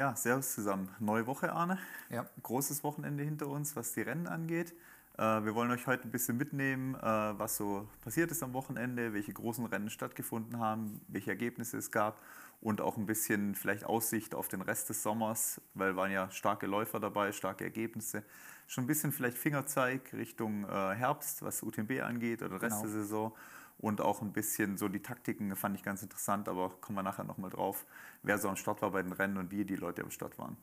[0.00, 0.88] Ja, servus zusammen.
[0.98, 1.76] Neue Woche, Arne.
[2.08, 2.24] Ja.
[2.42, 4.72] Großes Wochenende hinter uns, was die Rennen angeht.
[5.18, 9.12] Äh, wir wollen euch heute ein bisschen mitnehmen, äh, was so passiert ist am Wochenende,
[9.12, 12.18] welche großen Rennen stattgefunden haben, welche Ergebnisse es gab
[12.62, 16.66] und auch ein bisschen vielleicht Aussicht auf den Rest des Sommers, weil waren ja starke
[16.66, 18.22] Läufer dabei, starke Ergebnisse.
[18.68, 22.90] Schon ein bisschen vielleicht Fingerzeig Richtung äh, Herbst, was UTMB angeht oder Rest Genau.
[22.90, 23.32] der Saison.
[23.80, 27.24] Und auch ein bisschen so die Taktiken fand ich ganz interessant, aber kommen wir nachher
[27.24, 27.86] nochmal drauf,
[28.22, 30.56] wer so am Start war bei den Rennen und wie die Leute am Start waren.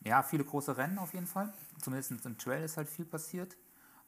[0.00, 1.52] Ja, viele große Rennen auf jeden Fall.
[1.80, 3.56] Zumindest im Trail ist halt viel passiert.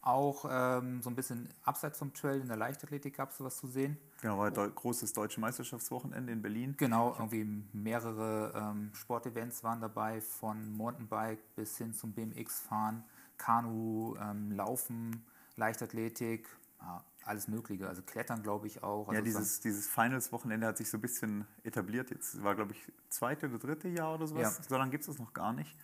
[0.01, 3.67] Auch ähm, so ein bisschen abseits vom Trail in der Leichtathletik gab es sowas zu
[3.67, 3.99] sehen.
[4.21, 6.75] Genau, war ein großes deutsche Meisterschaftswochenende in Berlin.
[6.79, 13.05] Genau, irgendwie mehrere ähm, Sportevents waren dabei, von Mountainbike bis hin zum BMX-Fahren,
[13.39, 15.25] Kanu, ähm, Laufen,
[15.57, 16.49] Leichtathletik,
[16.81, 17.87] ja, alles Mögliche.
[17.89, 19.13] Also Klettern, glaube ich, auch.
[19.13, 22.11] Ja, Also war- dieses, dieses Finals-Wochenende hat sich so ein bisschen etabliert.
[22.11, 24.59] Jetzt war, glaube ich, zweite oder dritte Jahr oder sowas.
[24.59, 24.65] Ja.
[24.69, 25.77] So lange gibt es das noch gar nicht.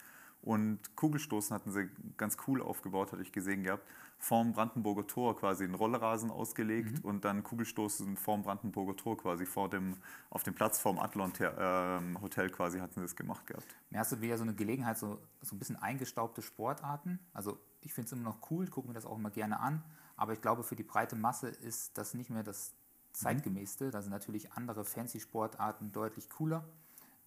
[0.42, 3.83] Und Kugelstoßen hatten sie ganz cool aufgebaut, hatte ich gesehen gehabt.
[4.19, 7.05] Vorm Brandenburger Tor quasi einen Rollrasen ausgelegt Mhm.
[7.09, 9.97] und dann Kugelstoßen vorm Brandenburger Tor quasi vor dem,
[10.31, 13.67] auf dem Platz vorm Athlon ähm, Hotel quasi hatten sie das gemacht gehabt.
[13.91, 17.19] Mir hast du wieder so eine Gelegenheit, so, so ein bisschen eingestaubte Sportarten.
[17.33, 19.83] Also ich finde es immer noch cool, gucke mir das auch immer gerne an.
[20.17, 22.73] Aber ich glaube, für die breite Masse ist das nicht mehr das
[23.12, 23.91] zeitgemäßte.
[23.91, 26.65] Da sind natürlich andere Fancy-Sportarten deutlich cooler.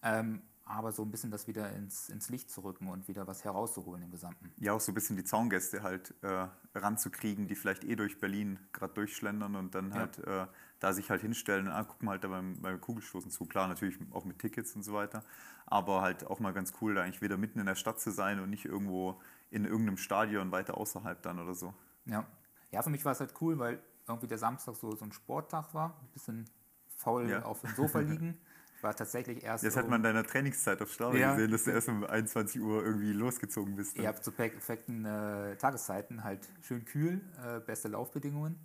[0.01, 3.45] Ähm, aber so ein bisschen das wieder ins, ins Licht zu rücken und wieder was
[3.45, 4.51] herauszuholen im Gesamten.
[4.57, 8.59] Ja, auch so ein bisschen die Zaungäste halt äh, ranzukriegen, die vielleicht eh durch Berlin
[8.73, 9.95] gerade durchschlendern und dann Ja.
[9.95, 10.45] halt äh,
[10.79, 13.45] da sich halt hinstellen, ah, guck mal halt da beim, beim Kugelstoßen zu.
[13.45, 15.23] Klar, natürlich auch mit Tickets und so weiter,
[15.65, 18.39] aber halt auch mal ganz cool, da eigentlich wieder mitten in der Stadt zu sein
[18.41, 21.73] und nicht irgendwo in irgendeinem Stadion weiter außerhalb dann oder so.
[22.05, 22.25] Ja.
[22.71, 25.73] Ja, für mich war es halt cool, weil irgendwie der Samstag so, so ein Sporttag
[25.73, 25.97] war.
[26.01, 26.49] Ein bisschen
[26.95, 27.43] faul Ja.
[27.43, 28.37] auf dem Sofa liegen.
[28.75, 29.65] Ich war tatsächlich erst.
[29.75, 31.33] Hat um- man in deiner Trainingszeit auf Strava Ja.
[31.33, 33.97] gesehen, dass du erst um 21 Uhr irgendwie losgezogen bist.
[33.97, 34.03] ne?
[34.03, 38.55] Ihr habt zu perfekten äh, Tageszeiten halt schön kühl, äh, beste Laufbedingungen.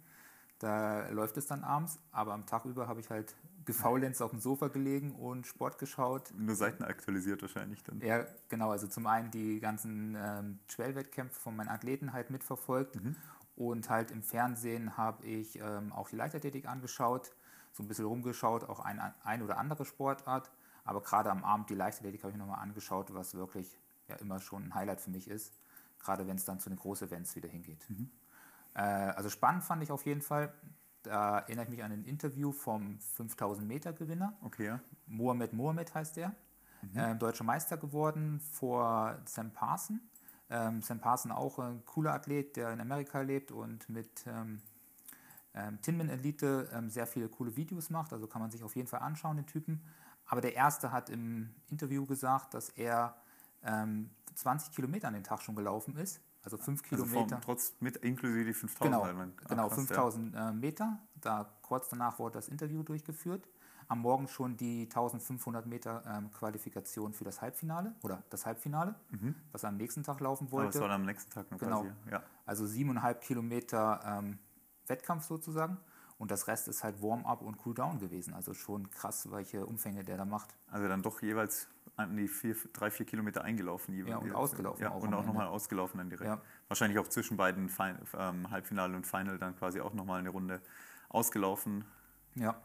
[0.59, 3.35] Da läuft es dann abends, aber am Tag über habe ich halt
[3.65, 6.33] gefaulenzt auf dem Sofa gelegen und Sport geschaut.
[6.37, 8.01] Nur Seiten aktualisiert wahrscheinlich dann.
[8.01, 12.97] Ja, genau, also zum einen die ganzen ähm, Trail-Wettkämpfe von meinen Athleten halt mitverfolgt
[13.71, 17.35] und halt im Fernsehen habe ich ähm, auch die Leichtathletik angeschaut,
[17.73, 20.51] so ein bisschen rumgeschaut, auch ein, ein oder andere Sportart,
[20.85, 23.79] aber gerade am Abend die Leichtathletik habe ich nochmal angeschaut, was wirklich
[24.09, 25.55] ja immer schon ein Highlight für mich ist,
[25.99, 27.87] gerade wenn es dann zu den Großevents wieder hingeht.
[28.75, 30.53] Äh, also spannend fand ich auf jeden Fall,
[31.03, 34.37] da erinnere ich mich an ein Interview vom 5000 Meter Gewinner.
[34.43, 34.81] Okay, ja.
[35.07, 36.35] Mohamed Mohamed heißt der.
[36.97, 40.01] Ähm, deutscher Meister geworden vor Sam Parson.
[40.55, 44.61] Ähm, Sam Parson auch ein cooler Athlet, der in Amerika lebt und mit ähm,
[45.55, 48.13] ähm, Tinman Elite ähm, sehr viele coole Videos macht.
[48.13, 49.81] Also kann man sich auf jeden Fall anschauen, den Typen.
[50.27, 53.17] Aber der erste hat im Interview gesagt, dass er
[53.65, 56.21] ähm, 20 Kilometer an den Tag schon gelaufen ist.
[56.45, 57.37] Also 5 Also Kilometer.
[57.37, 58.93] vom, trotz mit inklusive die 5000.
[58.93, 59.85] Genau, man- ah, genau krass, ja.
[59.87, 60.99] 5000 äh, Meter.
[61.15, 63.49] Da kurz danach wurde das Interview durchgeführt.
[63.93, 68.95] Am Morgen schon die 1500 Meter ähm, Qualifikation für das Halbfinale oder das Halbfinale,
[69.53, 70.81] was er am nächsten Tag laufen Aber das wollte.
[70.81, 71.83] war dann am nächsten Tag noch Genau.
[71.83, 71.93] quasi.
[72.11, 72.23] Ja.
[72.47, 74.39] Also siebeneinhalb Kilometer ähm,
[74.87, 75.77] Wettkampf sozusagen.
[76.17, 78.33] Und das Rest ist halt Warm-up und Cool-down gewesen.
[78.33, 80.57] Also schon krass, welche Umfänge der da macht.
[80.71, 83.93] Also dann doch jeweils an die vier, drei, vier Kilometer eingelaufen.
[83.93, 84.13] jeweils.
[84.13, 86.29] Ja, und ausgelaufen Ja, auch und auch nochmal ausgelaufen dann direkt.
[86.31, 86.41] Ja.
[86.69, 90.63] Wahrscheinlich auch zwischen beiden Fin ähm, Halbfinale und Final dann quasi auch nochmal eine Runde
[91.11, 91.85] ausgelaufen.
[92.37, 92.57] Ja.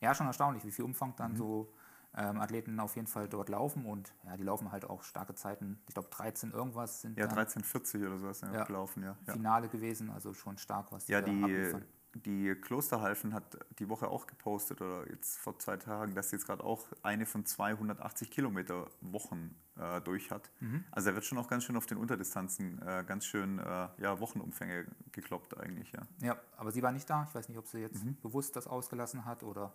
[0.00, 1.36] Ja, schon erstaunlich, wie viel Umfang dann Mhm.
[1.36, 1.72] so
[2.18, 3.84] ähm, Athleten auf jeden Fall dort laufen.
[3.84, 5.78] Und ja, die laufen halt auch starke Zeiten.
[5.86, 8.52] Ich glaube 13 irgendwas sind Ja, dann 13,40 oder sowas ja.
[8.54, 8.64] Ja.
[8.64, 9.16] gelaufen, ja.
[9.26, 11.84] Ja, Finale gewesen, also schon stark, was ja da die, abliefern.
[12.14, 16.46] die Klosterhalfen hat die Woche auch gepostet oder jetzt vor zwei Tagen, dass sie jetzt
[16.46, 20.50] gerade auch eine von 280 Kilometer Wochen äh, durch hat.
[20.60, 20.84] Mhm.
[20.92, 24.18] Also er wird schon auch ganz schön auf den Unterdistanzen äh, ganz schön äh, ja,
[24.20, 26.00] Wochenumfänge gekloppt eigentlich, ja.
[26.22, 27.26] Ja, aber sie war nicht da.
[27.28, 28.16] Ich weiß nicht, ob sie jetzt Mhm.
[28.22, 29.74] bewusst das ausgelassen hat oder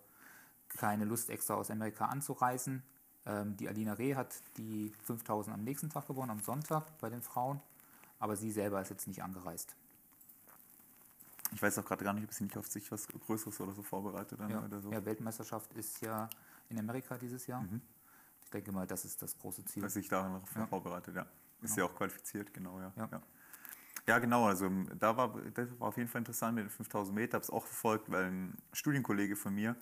[0.77, 2.83] keine Lust extra aus Amerika anzureisen.
[3.25, 7.21] Ähm, die Alina Reh hat die 5000 am nächsten Tag gewonnen, am Sonntag bei den
[7.21, 7.61] Frauen.
[8.19, 9.75] Aber sie selber ist jetzt nicht angereist.
[11.53, 13.83] Ich weiß auch gerade gar nicht, ob sie nicht auf sich was Größeres oder so
[13.83, 14.91] vorbereitet dann Ja, oder so.
[14.91, 16.29] ja, Weltmeisterschaft ist ja
[16.69, 17.65] in Amerika dieses Jahr.
[18.43, 19.83] Ich denke mal, das ist das große Ziel.
[19.83, 20.65] Dass sich darauf Ja.
[20.67, 21.25] vorbereitet, ja.
[21.61, 22.91] Ist ja auch qualifiziert, genau, ja.
[22.95, 23.09] Ja.
[23.11, 23.21] ja.
[24.07, 27.35] Ja, genau, also da war, das war auf jeden Fall interessant mit den 5000 Meter,
[27.35, 29.75] habe es auch verfolgt, weil ein Studienkollege von mir,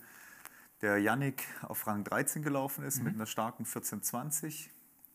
[0.82, 4.70] der Yannick auf Rang 13 gelaufen ist mit einer starken 1420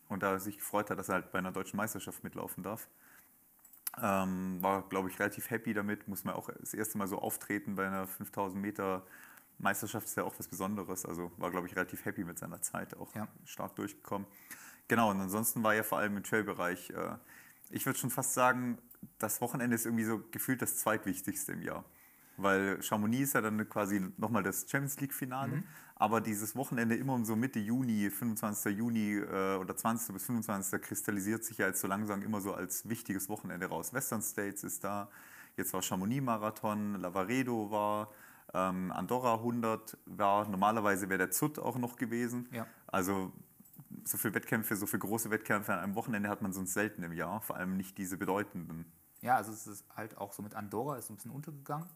[0.09, 2.88] und da sich gefreut hat, dass er halt bei einer deutschen Meisterschaft mitlaufen darf.
[4.01, 7.75] Ähm, war, glaube ich, relativ happy damit, muss man auch das erste Mal so auftreten
[7.75, 9.03] bei einer 5000 Meter
[9.57, 11.06] Meisterschaft ist ja auch was Besonderes.
[11.06, 13.27] Also war, glaube ich, relativ happy mit seiner Zeit, auch Ja.
[13.45, 14.27] stark durchgekommen.
[14.88, 17.15] Genau, und ansonsten war ja vor allem im Trail-Bereich, äh,
[17.69, 18.77] ich würde schon fast sagen,
[19.17, 21.85] das Wochenende ist irgendwie so gefühlt das zweitwichtigste im Jahr.
[22.37, 25.63] Weil Chamonix ist ja dann quasi nochmal das Champions League-Finale,
[25.95, 28.77] aber dieses Wochenende immer um so Mitte Juni, 25.
[28.77, 30.13] Juni äh, oder 20.
[30.13, 30.81] bis 25.
[30.81, 33.93] kristallisiert sich ja jetzt so langsam immer so als wichtiges Wochenende raus.
[33.93, 35.09] Western States ist da,
[35.55, 38.11] jetzt war Chamonix-Marathon, Lavaredo war,
[38.53, 42.47] ähm, Andorra 100 war, normalerweise wäre der Zut auch noch gewesen.
[42.51, 42.67] Ja.
[42.88, 43.31] Also
[44.03, 47.13] so viele Wettkämpfe, so viele große Wettkämpfe an einem Wochenende hat man sonst selten im
[47.13, 48.85] Jahr, vor allem nicht diese bedeutenden.
[49.21, 51.88] Ja, also es ist halt auch so mit Andorra, ist ein bisschen untergegangen.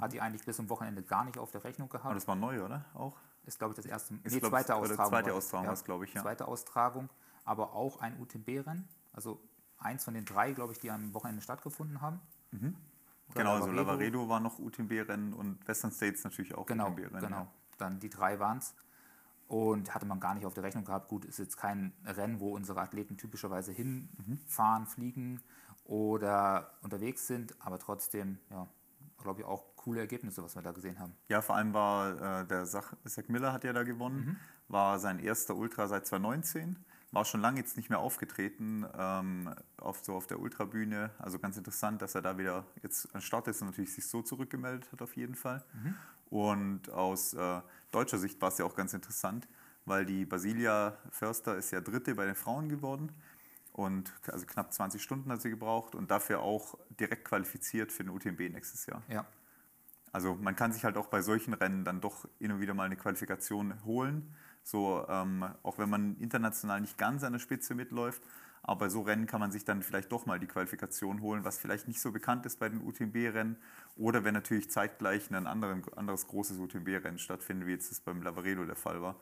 [0.00, 2.16] Hat die eigentlich bis zum Wochenende gar nicht auf der Rechnung Aber gehabt.
[2.16, 2.84] das war neu, oder?
[2.94, 3.16] Auch?
[3.44, 5.08] Ist, glaube ich, das erste, Ist, nee, glaub, zweite Austragung.
[5.10, 6.22] zweite war Austragung war's, glaub ich, ja.
[6.22, 7.08] Zweite Austragung,
[7.44, 8.88] aber auch ein UTMB-Rennen.
[9.12, 9.40] Also
[9.78, 12.20] eins von den drei, glaube ich, die am Wochenende stattgefunden haben.
[12.52, 12.72] Oder
[13.34, 17.20] Genau, also Lavaredo war noch UTMB-Rennen und Western States natürlich auch Genau, UTMB-Rennen.
[17.20, 17.46] genau.
[17.78, 18.74] Dann die drei waren es.
[19.46, 21.08] Und hatte man gar nicht auf der Rechnung gehabt.
[21.08, 25.42] Gut, ist jetzt kein Rennen, wo unsere Athleten typischerweise hinfahren, fliegen
[25.84, 28.66] oder unterwegs sind, aber trotzdem, ja,
[29.18, 31.14] glaube ich, auch coole Ergebnisse, was wir da gesehen haben.
[31.28, 34.38] Ja, vor allem war äh, der Zach, Zach Miller hat ja da gewonnen,
[34.68, 36.78] war sein erster Ultra seit 2019,
[37.12, 41.10] war schon lange jetzt nicht mehr aufgetreten ähm, auf, so auf der Ultrabühne.
[41.18, 44.22] Also ganz interessant, dass er da wieder jetzt an Start ist und natürlich sich so
[44.22, 45.62] zurückgemeldet hat auf jeden Fall.
[46.30, 47.60] Und aus äh,
[47.90, 49.46] deutscher Sicht war es ja auch ganz interessant,
[49.84, 53.12] weil die Basilia Förster ist ja Dritte bei den Frauen geworden
[53.72, 58.10] und also knapp 20 Stunden hat sie gebraucht und dafür auch direkt qualifiziert für den
[58.10, 59.02] UTMB nächstes Jahr.
[59.08, 59.26] Ja,
[60.14, 62.94] Also man kann sich halt auch bei solchen Rennen dann doch und wieder mal eine
[62.94, 64.32] Qualifikation holen.
[64.62, 68.22] So, ähm, auch wenn man international nicht ganz an der Spitze mitläuft,
[68.62, 71.58] aber bei so Rennen kann man sich dann vielleicht doch mal die Qualifikation holen, was
[71.58, 73.56] vielleicht nicht so bekannt ist bei den UTMB-Rennen.
[73.96, 78.64] Oder wenn natürlich zeitgleich ein anderen, anderes großes UTMB-Rennen stattfindet, wie jetzt das beim Lavaredo
[78.64, 79.16] der Fall war,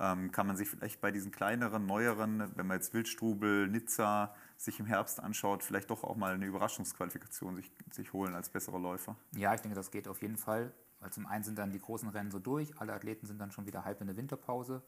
[0.00, 4.80] ähm, kann man sich vielleicht bei diesen kleineren, neueren, wenn man jetzt Wildstrubel, Nizza sich
[4.80, 9.16] im Herbst anschaut, vielleicht doch auch mal eine Überraschungsqualifikation sich, sich holen als besserer Läufer.
[9.32, 10.74] ja, ich denke, das geht auf jeden Fall.
[11.00, 13.66] Weil zum einen sind dann die großen Rennen so durch, alle Athleten sind dann schon
[13.66, 14.82] wieder halb in der Winterpause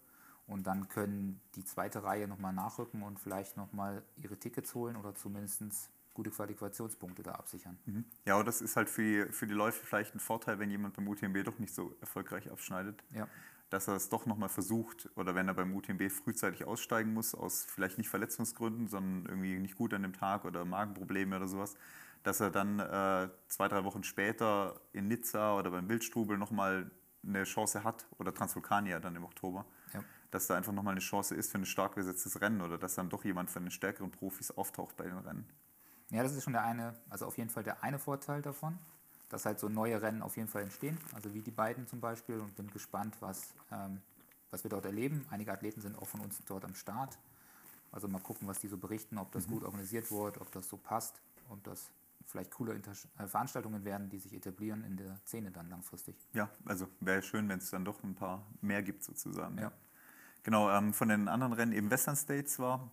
[0.48, 5.14] und dann können die zweite Reihe nochmal nachrücken und vielleicht nochmal ihre Tickets holen oder
[5.14, 5.88] zumindest
[6.20, 7.78] gute Qualifikationspunkte da absichern.
[8.26, 10.94] Ja, aber das ist halt für die, für die Läufe vielleicht ein Vorteil, wenn jemand
[10.94, 13.26] beim UTMB doch nicht so erfolgreich abschneidet, Ja.
[13.70, 17.64] dass er es doch nochmal versucht oder wenn er beim UTMB frühzeitig aussteigen muss, aus
[17.64, 21.74] vielleicht nicht Verletzungsgründen, sondern irgendwie nicht gut an dem Tag oder Magenprobleme oder sowas,
[22.22, 26.90] dass er dann äh, zwei, drei Wochen später in Nizza oder beim Wildstrubel nochmal
[27.26, 29.64] eine Chance hat oder Transvulkania dann im Oktober.
[29.94, 30.04] Ja.
[30.30, 33.08] Dass da einfach nochmal eine Chance ist für ein stark besetztes Rennen oder dass dann
[33.08, 35.44] doch jemand von den stärkeren Profis auftaucht bei den Rennen.
[36.10, 38.78] Ja, das ist schon der eine, also auf jeden Fall der eine Vorteil davon,
[39.28, 42.38] dass halt so neue Rennen auf jeden Fall entstehen, also wie die beiden zum Beispiel
[42.38, 44.00] und bin gespannt, was, ähm,
[44.50, 45.24] was wir dort erleben.
[45.30, 47.18] Einige Athleten sind auch von uns dort am Start.
[47.92, 50.76] Also mal gucken, was die so berichten, ob das gut organisiert wird, ob das so
[50.76, 51.90] passt, ob das
[52.26, 56.14] vielleicht coole Inter äh, Veranstaltungen werden, die sich etablieren in der Szene dann langfristig.
[56.32, 59.58] Ja, also wäre schön, wenn es dann doch ein paar mehr gibt sozusagen.
[59.58, 59.72] Ja.
[60.42, 62.90] Genau, ähm, von den anderen Rennen eben Western States war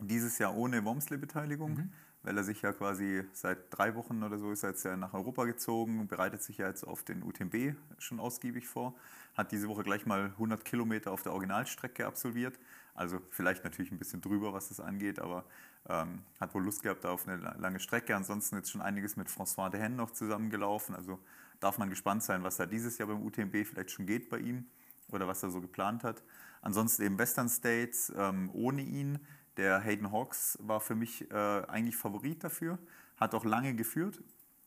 [0.00, 1.90] dieses Jahr ohne Wormsley-Beteiligung,
[2.22, 5.14] weil er sich ja quasi seit drei Wochen oder so ist er jetzt ja nach
[5.14, 8.94] Europa gezogen, bereitet sich ja jetzt auf den UTMB schon ausgiebig vor,
[9.34, 12.58] hat diese Woche gleich mal 100 Kilometer auf der Originalstrecke absolviert,
[12.94, 15.44] also vielleicht natürlich ein bisschen drüber, was das angeht, aber
[15.88, 18.14] ähm, hat wohl Lust gehabt da auf eine la- lange Strecke.
[18.16, 21.18] Ansonsten jetzt schon einiges mit François Dehaene noch zusammengelaufen, also
[21.60, 24.66] darf man gespannt sein, was da dieses Jahr beim UTMB vielleicht schon geht bei ihm
[25.10, 26.22] oder was er so geplant hat.
[26.60, 29.18] Ansonsten eben Western States ähm, ohne ihn.
[29.58, 32.78] Der Hayden Hawks war für mich äh, eigentlich Favorit dafür,
[33.16, 34.22] hat auch lange geführt,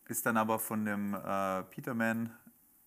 [0.10, 2.30] ist dann aber von dem äh, Peterman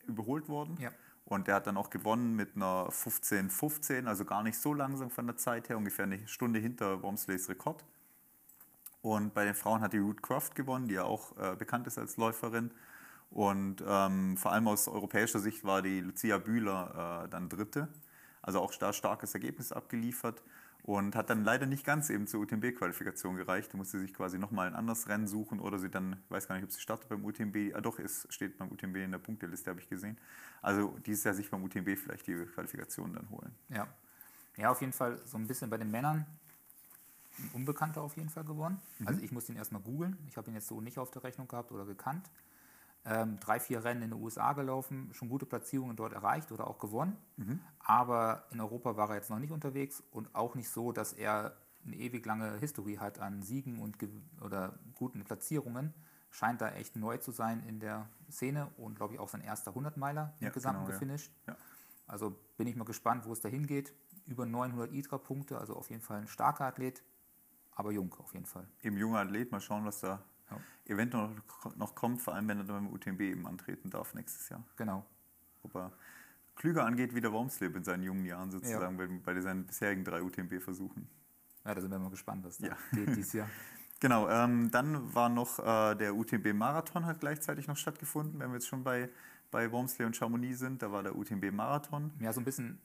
[0.06, 0.76] überholt worden.
[0.78, 0.90] Ja.
[1.24, 5.26] Und der hat dann auch gewonnen mit einer 15-15, also gar nicht so langsam von
[5.26, 7.82] der Zeit her, ungefähr eine Stunde hinter Wormsleys Rekord.
[9.00, 11.96] Und bei den Frauen hat die Ruth Croft gewonnen, die ja auch äh, bekannt ist
[11.96, 12.70] als Läuferin.
[13.30, 17.88] Und ähm, vor allem aus europäischer Sicht war die Lucia Bühler äh, dann Dritte.
[18.42, 20.42] Also auch da starkes Ergebnis abgeliefert
[20.84, 23.72] und hat dann leider nicht ganz eben zur UTMB-Qualifikation gereicht.
[23.72, 26.56] Da musste sich quasi nochmal ein anderes Rennen suchen oder sie dann, ich weiß gar
[26.56, 27.74] nicht, ob sie startet beim UTMB.
[27.74, 30.18] Ah doch, es steht beim UTMB in der Punkteliste, habe ich gesehen.
[30.60, 33.54] Also dieses Jahr sich beim UTMB vielleicht die Qualifikation dann holen.
[33.70, 33.88] Ja.
[34.58, 36.26] ja, auf jeden Fall so ein bisschen bei den Männern
[37.38, 38.78] ein Unbekannter auf jeden Fall gewonnen.
[39.06, 40.18] Also ich musste ihn erstmal googeln.
[40.28, 42.30] Ich habe ihn jetzt so nicht auf der Rechnung gehabt oder gekannt.
[43.06, 46.78] Ähm, drei, vier Rennen in den USA gelaufen, schon gute Platzierungen dort erreicht oder auch
[46.78, 47.16] gewonnen.
[47.78, 51.56] Aber in Europa war er jetzt noch nicht unterwegs und auch nicht so, dass er
[51.84, 53.98] eine ewig lange History hat an Siegen und
[54.40, 55.92] oder guten Platzierungen.
[56.30, 59.72] scheint da echt neu zu sein in der Szene und glaube ich auch sein erster
[59.72, 60.98] 100-Meiler im Ja, Gesamten genau, ja.
[60.98, 61.30] gefinisht.
[61.46, 61.56] Ja.
[62.06, 63.94] Also bin ich mal gespannt, wo es da hingeht.
[64.26, 67.04] Über 900 ITRA-Punkte, also auf jeden Fall ein starker Athlet,
[67.72, 68.66] aber jung auf jeden Fall.
[68.82, 70.22] Eben junger Athlet, mal schauen, was da
[70.86, 70.94] Ja.
[70.94, 71.28] eventuell
[71.64, 74.62] noch, noch kommt, vor allem wenn er dann beim UTMB eben antreten darf nächstes Jahr.
[74.76, 75.04] Genau.
[75.62, 75.92] Ob er
[76.56, 80.22] klüger angeht wie der Wormslip in seinen jungen Jahren sozusagen, bei, bei seinen bisherigen drei
[80.22, 81.08] UTMB-Versuchen.
[81.64, 82.76] Ja, da sind wir mal gespannt, was da Ja.
[82.92, 83.48] geht dieses Jahr.
[84.00, 88.66] Genau, ähm, dann war noch äh, der UTMB-Marathon hat gleichzeitig noch stattgefunden, wenn wir jetzt
[88.66, 89.08] schon bei,
[89.50, 92.12] bei Wormsley und Chamonix sind, da war der UTMB-Marathon.
[92.18, 92.78] Ja, so ein bisschen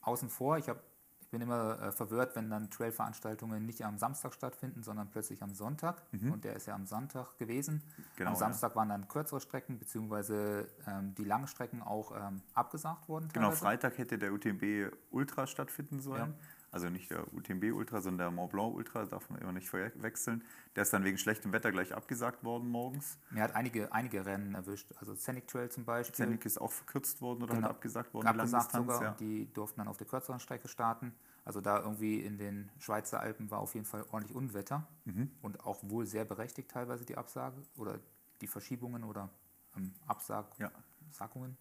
[0.00, 0.58] außen vor.
[0.58, 0.82] Ich, hab,
[1.28, 5.52] ich bin immer äh, verwirrt, wenn dann Trail-Veranstaltungen nicht am Samstag stattfinden, sondern plötzlich am
[5.52, 6.00] Sonntag.
[6.32, 7.74] Und der ist ja am Sonntag gewesen.
[7.74, 8.04] Mhm.
[8.16, 8.38] Genau, am ja.
[8.38, 13.28] Samstag waren dann kürzere Strecken, beziehungsweise ähm, die langen Strecken auch ähm, abgesagt worden.
[13.34, 13.62] Genau, teilweise.
[13.62, 16.32] Freitag hätte der UTMB Ultra stattfinden sollen.
[16.32, 16.46] Ja.
[16.70, 20.44] Also nicht der UTMB Ultra, sondern der Mont Blanc Ultra, darf man immer nicht verwechseln.
[20.76, 23.18] Der ist dann wegen schlechtem Wetter gleich abgesagt worden morgens.
[23.30, 24.92] Mir hat einige, einige Rennen erwischt.
[24.98, 26.14] Also Scenic Trail zum Beispiel.
[26.14, 27.68] Zennik ist auch verkürzt worden oder Genau.
[27.68, 29.02] abgesagt worden, die abgesagt Langdistanz, sogar.
[29.02, 29.16] ja.
[29.18, 31.14] Die durften dann auf der kürzeren Strecke starten.
[31.44, 34.86] Also da irgendwie in den Schweizer Alpen war auf jeden Fall ordentlich Unwetter.
[35.06, 35.30] Mhm.
[35.40, 37.98] Und auch wohl sehr berechtigt teilweise die Absage oder
[38.42, 39.30] die Verschiebungen oder
[39.74, 40.54] ähm, Absagungen.
[40.58, 40.70] Ja.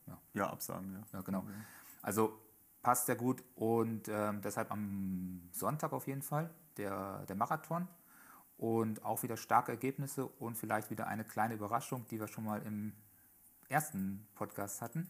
[0.07, 0.21] Ja.
[0.33, 1.01] Ja, absagen, ja.
[1.13, 1.45] ja, genau.
[2.01, 2.37] Also
[2.87, 7.85] passt sehr gut und ähm, deshalb am Sonntag auf jeden Fall der, der Marathon.
[8.55, 12.61] Und auch wieder starke Ergebnisse und vielleicht wieder eine kleine Überraschung, die wir schon mal
[12.65, 12.93] im
[13.67, 15.05] ersten Podcast hatten.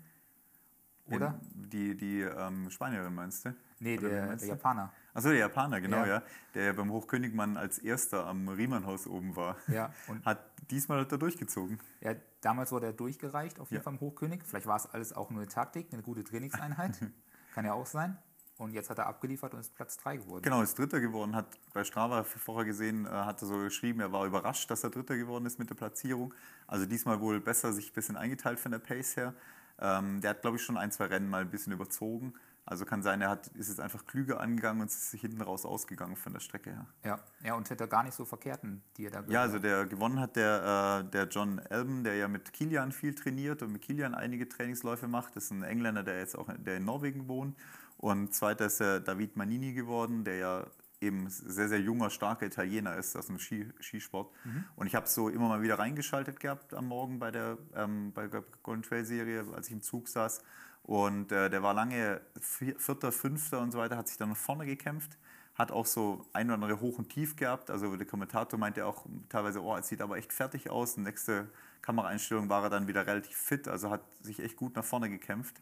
[1.05, 1.39] Oder?
[1.53, 3.53] Die die ähm, Spanierin meinst du?
[3.79, 4.55] Nee, Oder der, meinst der?
[4.55, 4.91] Japaner.
[5.13, 6.07] Achso, der Japaner, genau, Ja.
[6.07, 6.23] ja.
[6.55, 9.55] Der beim Hochkönigmann als erster am Riemannhaus oben war.
[9.67, 10.39] Ja, und Hat
[10.71, 11.79] diesmal hat er durchgezogen.
[12.01, 13.83] ja, damals wurde er durchgereicht, auf jeden Ja.
[13.83, 14.41] Fall im Hochkönig.
[14.43, 16.99] Vielleicht war es alles auch nur eine Taktik, eine gute Trainingseinheit.
[17.57, 18.15] Kann ja auch sein.
[18.59, 20.43] Und jetzt hat er abgeliefert und ist Platz 3 geworden.
[20.43, 24.11] Genau, ist Dritter geworden, hat bei Strava vorher gesehen, äh, hat er so geschrieben, er
[24.11, 26.35] war überrascht, dass er Dritter geworden ist mit der Platzierung.
[26.67, 29.33] Also diesmal wohl besser sich ein bisschen eingeteilt von der Pace her.
[29.79, 32.35] Ähm, der hat, glaube ich, schon ein, zwei Rennen mal ein bisschen überzogen.
[32.69, 36.17] Also kann sein, er hat, ist jetzt einfach klüger angegangen und ist hinten raus ausgegangen
[36.17, 36.85] von der Strecke her.
[37.05, 39.85] Ja, ja, und hätte gar nicht so verkehrten, die er da Ja, gehört also der
[39.85, 43.83] gewonnen hat der, äh, der John Elben, der ja mit Kilian viel trainiert und mit
[43.83, 45.37] Kilian einige Trainingsläufe macht.
[45.37, 47.57] Das ist ein Engländer, der jetzt auch in, der in Norwegen wohnt.
[47.95, 50.67] Und zweiter ist der David Manini geworden, der ja
[50.99, 54.29] eben sehr, sehr junger, starker Italiener ist aus dem Ski, Skisport.
[54.75, 58.27] Und ich habe so immer mal wieder reingeschaltet gehabt am Morgen bei der, ähm, bei
[58.27, 60.41] der Golden Trail Serie, als ich im Zug saß.
[60.87, 64.37] Und äh, der war lange vier- Vierter, Fünfter und so weiter, hat sich dann nach
[64.37, 65.17] vorne gekämpft
[65.57, 67.71] hat auch so ein oder andere Hoch und Tief gehabt.
[67.71, 70.93] Also der Kommentator meinte auch teilweise, oh, es sieht aber echt fertig aus.
[70.93, 71.49] Die nächste
[71.81, 75.59] Kameraeinstellung war er dann wieder relativ fit, also hat sich echt gut nach vorne gekämpft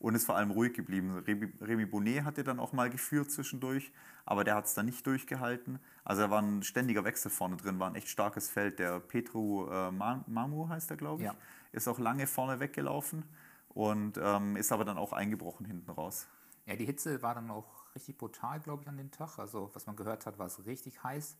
[0.00, 1.24] und ist vor allem ruhig geblieben.
[1.62, 3.90] Remy, Bonnet hatte dann auch mal geführt zwischendurch,
[4.26, 5.78] aber der hat es dann nicht durchgehalten.
[6.04, 8.78] Also da war ein ständiger Wechsel vorne drin, war ein echt starkes Feld.
[8.78, 11.34] Der Petru äh, Ma- Mamu heißt er, glaube ich, Ja.
[11.72, 13.24] ist auch lange vorne weggelaufen
[13.78, 16.26] und ähm, ist aber dann auch eingebrochen hinten raus.
[16.66, 19.38] Ja, die Hitze war dann auch richtig brutal, glaube ich, an dem Tag.
[19.38, 21.36] Also, was man gehört hat, war es richtig heiß.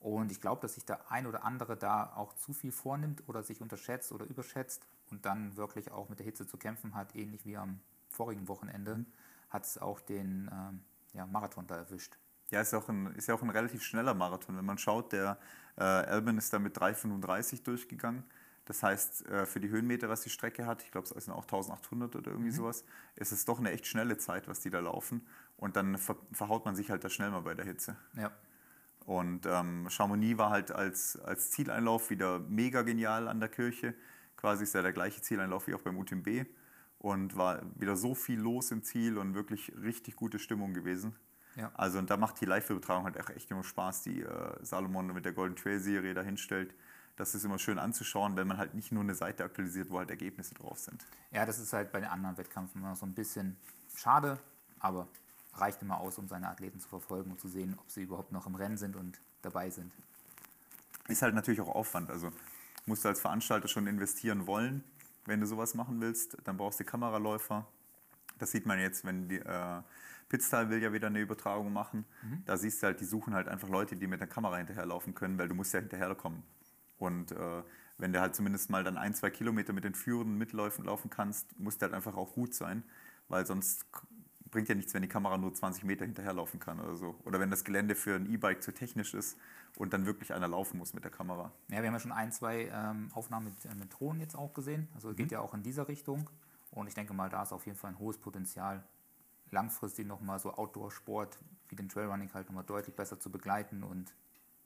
[0.00, 3.42] Und ich glaube, dass sich der ein oder andere da auch zu viel vornimmt oder
[3.42, 7.44] sich unterschätzt oder überschätzt und dann wirklich auch mit der Hitze zu kämpfen hat, ähnlich
[7.44, 9.04] wie am vorigen Wochenende,
[9.50, 10.80] hat es auch den ähm,
[11.12, 12.16] ja, Marathon da erwischt.
[12.50, 14.56] Ja, ist, auch ein, ist ja auch ein relativ schneller Marathon.
[14.56, 15.36] Wenn man schaut, der
[15.76, 18.24] äh, Alban ist da mit 3,35 durchgegangen.
[18.66, 21.44] Das heißt, äh, für die Höhenmeter, was die Strecke hat, ich glaube, es sind auch
[21.44, 25.26] 1800 oder irgendwie sowas, ist es doch eine echt schnelle Zeit, was die da laufen.
[25.56, 27.96] Und dann ver verhaut man sich halt da schnell mal bei der Hitze.
[28.14, 28.32] Ja,
[29.06, 33.94] Und ähm, Chamonix war halt als, als Zieleinlauf wieder mega genial an der Kirche.
[34.36, 36.46] Quasi ist ja der gleiche Zieleinlauf wie auch beim UTMB.
[36.98, 41.14] Und war wieder so viel los im Ziel und wirklich richtig gute Stimmung gewesen.
[41.54, 41.70] Ja.
[41.74, 45.24] Also und da macht die Live-Übertragung halt auch echt immer Spaß, die äh, Salomon mit
[45.24, 46.74] der Golden Trail-Serie da hinstellt.
[47.16, 50.10] Das ist immer schön anzuschauen, wenn man halt nicht nur eine Seite aktualisiert, wo halt
[50.10, 51.06] Ergebnisse drauf sind.
[51.32, 53.56] ja, das ist halt bei den anderen Wettkämpfen immer so ein bisschen
[53.96, 54.38] schade,
[54.78, 55.08] aber
[55.54, 58.46] reicht immer aus, um seine Athleten zu verfolgen und zu sehen, ob sie überhaupt noch
[58.46, 59.92] im Rennen sind und dabei sind.
[61.08, 62.10] Ist halt natürlich auch Aufwand.
[62.10, 62.30] Also
[62.84, 64.84] musst du als Veranstalter schon investieren wollen,
[65.24, 66.36] wenn du sowas machen willst.
[66.44, 67.66] Dann brauchst du Kameraläufer.
[68.38, 69.82] Das sieht man jetzt, wenn die äh,
[70.28, 72.04] Pitztal will ja wieder eine Übertragung machen.
[72.44, 75.38] Da siehst du halt, die suchen halt einfach Leute, die mit der Kamera hinterherlaufen können,
[75.38, 76.42] weil du musst ja hinterherkommen.
[76.98, 77.62] Und äh,
[77.98, 81.58] wenn du halt zumindest mal dann ein, zwei Kilometer mit den Führenden mitlaufen laufen kannst,
[81.58, 82.82] muss der halt einfach auch gut sein,
[83.28, 83.86] weil sonst
[84.50, 87.14] bringt ja nichts, wenn die Kamera nur 20 Meter hinterherlaufen kann oder so.
[87.24, 89.36] Oder wenn das Gelände für ein E-Bike zu technisch ist
[89.76, 91.52] und dann wirklich einer laufen muss mit der Kamera.
[91.68, 94.54] Ja, wir haben ja schon ein, zwei ähm, Aufnahmen mit, äh, mit Drohnen jetzt auch
[94.54, 94.88] gesehen.
[94.94, 96.30] Also geht ja auch in dieser Richtung.
[96.70, 98.82] Und ich denke mal, da ist auf jeden Fall ein hohes Potenzial,
[99.50, 101.38] langfristig nochmal so Outdoor-Sport
[101.68, 104.14] wie den Trailrunning halt nochmal deutlich besser zu begleiten und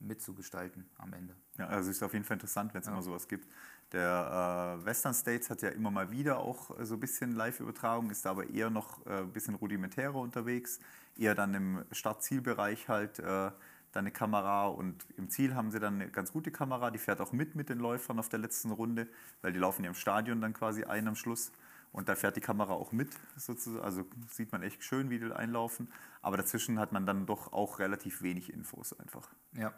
[0.01, 1.35] mitzugestalten am Ende.
[1.59, 2.93] Ja, also ist auf jeden Fall interessant, wenn es ja.
[2.93, 3.47] immer sowas gibt.
[3.93, 8.11] Der äh, Western States hat ja immer mal wieder auch äh, so ein bisschen Live-Übertragung,
[8.11, 10.79] ist da aber eher noch äh, ein bisschen rudimentärer unterwegs,
[11.19, 13.51] eher dann im Start-Zielbereich halt äh,
[13.93, 17.21] dann eine Kamera und im Ziel haben sie dann eine ganz gute Kamera, die fährt
[17.21, 19.09] auch mit mit den Läufern auf der letzten Runde,
[19.43, 21.51] weil die laufen ja im Stadion dann quasi ein am Schluss.
[21.93, 23.85] Und da fährt die Kamera auch mit, sozusagen.
[23.85, 25.89] also sieht man echt schön, wie die einlaufen.
[26.23, 29.29] Aber dazwischen hat man dann doch auch relativ wenig Infos einfach.
[29.55, 29.75] Ja.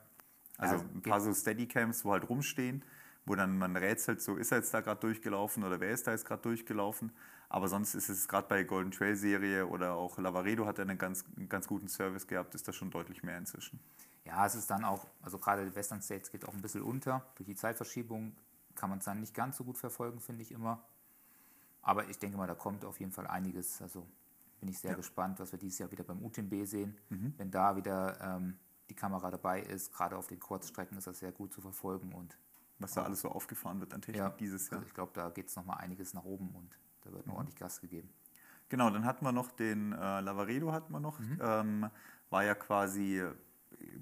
[0.62, 2.84] Also ein paar so Steadycams, wo halt rumstehen
[3.24, 6.12] wo dann man rätselt, so ist er jetzt da gerade durchgelaufen oder wer ist da
[6.12, 7.12] jetzt gerade durchgelaufen.
[7.48, 10.98] Aber sonst ist es gerade bei Golden Trail Serie oder auch Lavaredo hat er einen
[10.98, 13.78] ganz, einen ganz guten Service gehabt, ist das schon deutlich mehr inzwischen.
[14.24, 17.26] Ja, es ist dann auch, also gerade Western States geht auch ein bisschen unter.
[17.36, 18.34] Durch die Zeitverschiebung
[18.74, 20.82] kann man es dann nicht ganz so gut verfolgen, finde ich immer.
[21.82, 23.82] Aber ich denke mal, da kommt auf jeden Fall einiges.
[23.82, 24.06] Also
[24.60, 24.96] bin ich sehr ja.
[24.96, 26.96] gespannt, was wir dieses Jahr wieder beim UTMB sehen.
[27.10, 27.34] Mhm.
[27.36, 28.56] Wenn da wieder ähm,
[28.88, 32.36] die Kamera dabei ist, gerade auf den Kurzstrecken ist das sehr gut zu verfolgen und
[32.78, 34.78] was da alles so aufgefahren wird an Technik ja, dieses Jahr.
[34.78, 37.38] Also ich glaube, da geht es nochmal einiges nach oben und da wird noch mhm.
[37.38, 38.10] ordentlich Gas gegeben.
[38.68, 41.18] Genau, dann hatten wir noch den äh, Lavaredo hatten wir noch.
[41.18, 41.38] Mhm.
[41.40, 41.90] Ähm,
[42.30, 43.34] war ja quasi äh,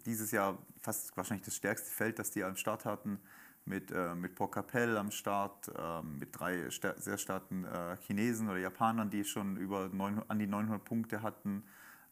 [0.06, 3.20] dieses Jahr fast wahrscheinlich das stärkste Feld, das die am Start hatten.
[3.66, 8.58] Mit, äh, mit Port Capel am Start, äh, mit drei sehr starken äh, Chinesen oder
[8.58, 11.64] Japanern, die schon über neun, an die 900 Punkte hatten.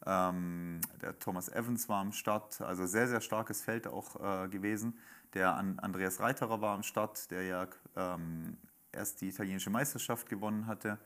[0.05, 4.15] Ähm, der Thomas Evans war am Start, also sehr, sehr starkes Feld auch
[4.45, 4.97] äh, gewesen.
[5.33, 8.57] Der Andreas Reiterer war am Start, der ja ähm,
[8.91, 10.97] erst die italienische Meisterschaft gewonnen hatte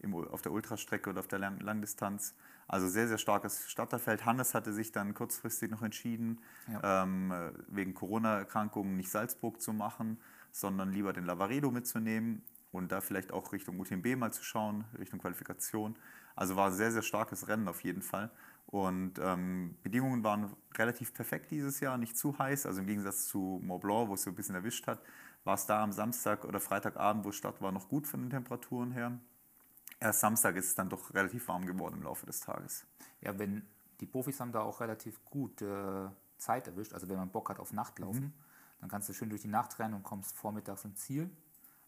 [0.00, 2.34] im, auf der Ultrastrecke oder auf der Lang Langdistanz.
[2.66, 4.24] Also sehr, sehr starkes Starterfeld.
[4.24, 6.40] Hannes hatte sich dann kurzfristig noch entschieden,
[6.70, 7.04] ja.
[7.04, 7.32] ähm,
[7.68, 10.18] wegen Corona-Erkrankungen nicht Salzburg zu machen,
[10.50, 15.18] sondern lieber den Lavaredo mitzunehmen und da vielleicht auch Richtung UTMB mal zu schauen, Richtung
[15.18, 15.96] Qualifikation.
[16.38, 18.30] Also war ein sehr, sehr starkes Rennen auf jeden Fall.
[18.66, 22.64] Und ähm, Bedingungen waren relativ perfekt dieses Jahr, nicht zu heiß.
[22.64, 25.02] Also im Gegensatz zu Mont Blanc, wo es so ein bisschen erwischt hat,
[25.42, 28.30] war es da am Samstag oder Freitagabend, wo es Stadt war, noch gut von den
[28.30, 29.18] Temperaturen her.
[29.98, 32.86] Erst Samstag ist es dann doch relativ warm geworden im Laufe des Tages.
[33.20, 33.66] Ja, wenn
[33.98, 36.92] die Profis haben da auch relativ gut äh, Zeit erwischt.
[36.92, 38.32] Also wenn man Bock hat auf Nachtlaufen, mhm.
[38.80, 41.30] dann kannst du schön durch die Nacht rennen und kommst vormittags ins Ziel.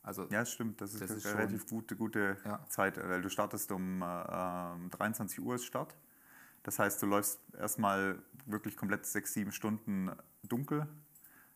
[0.03, 2.65] Also ja, stimmt, das ist, das ist eine relativ gute, gute ja.
[2.69, 5.95] Zeit, weil du startest um äh, 23 Uhr ist Start.
[6.63, 10.11] Das heißt, du läufst erstmal wirklich komplett sechs, sieben Stunden
[10.43, 10.87] dunkel,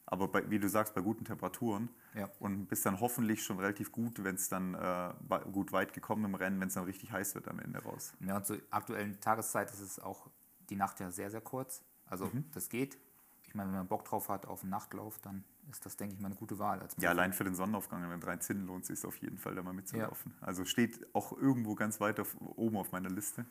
[0.06, 2.28] aber bei, wie du sagst, bei guten Temperaturen ja.
[2.38, 6.34] und bist dann hoffentlich schon relativ gut, wenn es dann äh, gut weit gekommen im
[6.34, 8.12] Rennen, wenn es dann richtig heiß wird am Ende raus.
[8.20, 10.28] Ja, und zur aktuellen Tageszeit ist es auch
[10.70, 11.82] die Nacht ja sehr, sehr kurz.
[12.06, 12.44] Also mhm.
[12.52, 12.98] das geht.
[13.46, 16.20] Ich meine, wenn man Bock drauf hat auf einen Nachtlauf, dann ist das, denke ich
[16.20, 16.86] mal, eine gute Wahl.
[16.98, 19.54] ja, allein für den Sonnenaufgang in den drei Zinnen lohnt es sich auf jeden Fall,
[19.54, 20.34] da mal mitzulaufen.
[20.40, 20.46] Ja.
[20.46, 23.46] Also steht auch irgendwo ganz weit auf, oben auf meiner Liste.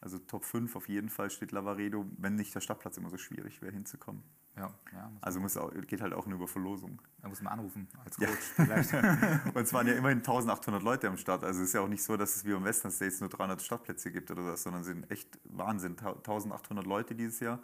[0.00, 3.60] Also Top 5 auf jeden Fall steht Lavaredo, wenn nicht der Stadtplatz immer so schwierig
[3.62, 4.22] wäre, hinzukommen.
[4.56, 7.02] Ja, ja muss also muss auch, geht halt auch nur über Verlosung.
[7.20, 8.64] Da muss man anrufen als Coach ja.
[8.64, 8.92] vielleicht.
[9.56, 11.42] Und es waren ja immerhin 1800 Leute am Start.
[11.42, 13.60] Also es ist ja auch nicht so, dass es wie beim Western States nur 300
[13.60, 15.98] Startplätze gibt oder das, sondern es sind echt Wahnsinn.
[15.98, 17.60] 1800 Leute dieses Jahr.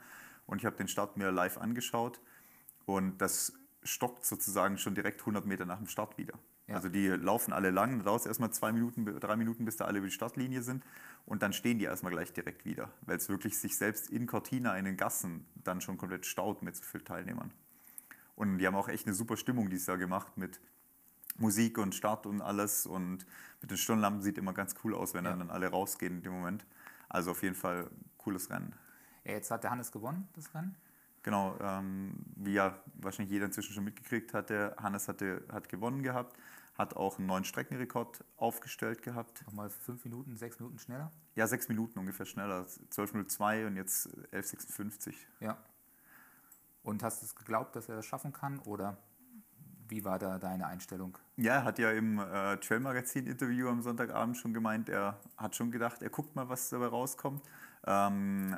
[0.46, 2.20] Und ich habe den Start mir live angeschaut
[2.84, 3.52] und das
[3.84, 6.34] stockt sozusagen schon direkt 100 Meter nach dem Start wieder.
[6.66, 6.76] Ja.
[6.76, 10.06] Also die laufen alle lang, es erstmal zwei Minuten, drei Minuten, bis da alle über
[10.06, 10.82] die Startlinie sind
[11.26, 14.76] und dann stehen die erstmal gleich direkt wieder, weil es wirklich sich selbst in Cortina,
[14.76, 17.52] in den Gassen dann schon komplett staut mit so vielen Teilnehmern.
[18.34, 20.60] Und die haben auch echt eine super Stimmung dieses Jahr gemacht mit
[21.36, 23.26] Musik und Start und alles und
[23.60, 25.36] mit den Stirnlampen sieht immer ganz cool aus, wenn ja.
[25.36, 26.64] dann alle rausgehen in dem Moment.
[27.08, 28.74] Also auf jeden Fall cooles Rennen.
[29.24, 30.76] Ja, jetzt hat der Hannes gewonnen, das Rennen.
[31.24, 36.36] Genau, ähm, wie ja wahrscheinlich jeder inzwischen schon mitgekriegt hatte, Hannes hatte, hat gewonnen gehabt,
[36.76, 39.42] hat auch einen neuen Streckenrekord aufgestellt gehabt.
[39.46, 41.10] Nochmal fünf Minuten, sechs Minuten schneller?
[41.34, 42.66] Ja, sechs Minuten ungefähr schneller.
[42.90, 45.14] 12.02 und jetzt 11.56.
[45.40, 45.56] Ja.
[46.82, 48.98] Und hast du es geglaubt, dass er das schaffen kann oder
[49.88, 51.16] wie war da deine Einstellung?
[51.36, 56.02] Ja, er hat ja im äh, Trail-Magazin-Interview am Sonntagabend schon gemeint, er hat schon gedacht,
[56.02, 57.42] er guckt mal, was dabei rauskommt.
[57.86, 58.56] Ähm,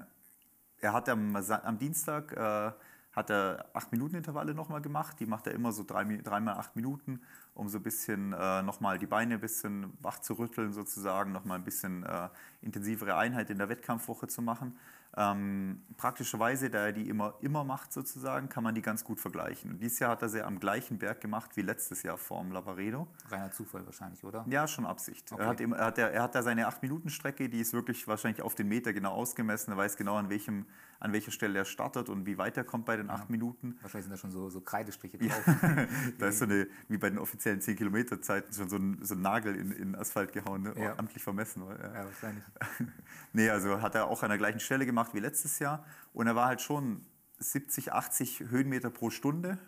[0.80, 2.72] er hat am, am Dienstag äh,
[3.16, 5.18] hat er 8-Minuten-Intervalle nochmal gemacht.
[5.20, 7.20] Die macht er immer so dreimal drei 8 Minuten,
[7.54, 11.58] um so ein bisschen äh, nochmal die Beine ein bisschen wach zu rütteln, sozusagen, nochmal
[11.58, 12.28] ein bisschen äh,
[12.60, 14.78] intensivere Einheit in der Wettkampfwoche zu machen.
[15.18, 19.70] Ähm, praktischerweise, da er die immer, immer macht sozusagen, kann man die ganz gut vergleichen.
[19.70, 23.07] Und dieses Jahr hat er sie am gleichen Berg gemacht wie letztes Jahr vorm Lavaredo.
[23.31, 24.44] Reiner Zufall wahrscheinlich, oder?
[24.46, 25.33] Ja, schon Absicht.
[25.33, 25.42] Okay.
[25.42, 28.68] Er, hat, er, hat, er hat da seine 8-Minuten-Strecke, die ist wirklich wahrscheinlich auf den
[28.68, 29.72] Meter genau ausgemessen.
[29.72, 30.66] Er weiß genau, an, welchem,
[31.00, 33.26] an welcher Stelle er startet und wie weit er kommt bei den 8 ja.
[33.31, 33.79] Minuten.
[33.81, 35.44] Wahrscheinlich sind da schon so, so Kreidestriche drauf.
[36.18, 39.57] da ist so eine, wie bei den offiziellen 10-Kilometer-Zeiten, schon so ein, so ein Nagel
[39.57, 40.74] in, in Asphalt gehauen, ne?
[40.76, 40.98] ja.
[40.98, 41.62] amtlich vermessen.
[41.66, 42.44] Ja, ja wahrscheinlich.
[43.33, 46.34] nee, also hat er auch an der gleichen Stelle gemacht wie letztes Jahr und er
[46.34, 47.04] war halt schon
[47.38, 49.58] 70, 80 Höhenmeter pro Stunde.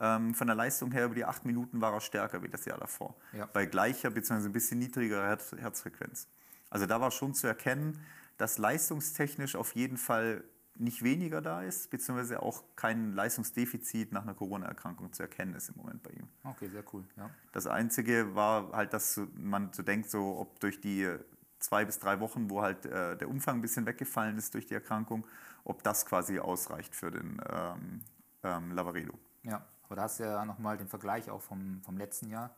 [0.00, 2.78] Ähm, von der Leistung her über die acht Minuten war er stärker wie das Jahr
[2.78, 3.16] davor.
[3.32, 3.46] Ja.
[3.46, 4.46] Bei gleicher bzw.
[4.46, 6.28] ein bisschen niedrigerer Herz Herzfrequenz.
[6.70, 7.98] Also da war schon zu erkennen,
[8.38, 10.42] dass leistungstechnisch auf jeden Fall
[10.76, 15.76] nicht weniger da ist, beziehungsweise auch kein Leistungsdefizit nach einer Corona-Erkrankung zu erkennen ist im
[15.76, 16.28] Moment bei ihm.
[16.44, 17.04] Okay, sehr cool.
[17.16, 17.30] Ja.
[17.52, 21.14] Das Einzige war halt, dass man so denkt, so ob durch die
[21.62, 24.74] zwei bis drei Wochen, wo halt äh, der Umfang ein bisschen weggefallen ist durch die
[24.74, 25.26] Erkrankung,
[25.64, 28.00] ob das quasi ausreicht für den ähm,
[28.42, 29.14] ähm, Lavaredo.
[29.44, 32.54] Ja, aber da hast du ja nochmal den Vergleich auch vom, vom letzten Jahr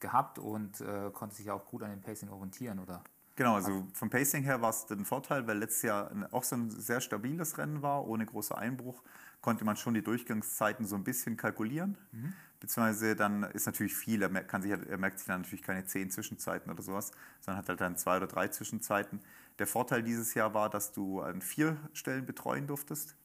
[0.00, 3.02] gehabt und äh, konnte sich auch gut an dem Pacing orientieren, oder?
[3.36, 6.70] Genau, also vom Pacing her war es ein Vorteil, weil letztes Jahr auch so ein
[6.70, 9.02] sehr stabiles Rennen war, ohne großer Einbruch,
[9.40, 11.96] konnte man schon die Durchgangszeiten so ein bisschen kalkulieren.
[12.12, 12.34] Mhm.
[12.60, 16.10] Beziehungsweise dann ist natürlich viel, er, kann sich, er merkt sich dann natürlich keine zehn
[16.10, 19.20] Zwischenzeiten oder sowas, sondern hat halt dann zwei oder drei Zwischenzeiten.
[19.58, 23.16] Der Vorteil dieses Jahr war, dass du an vier Stellen betreuen durftest.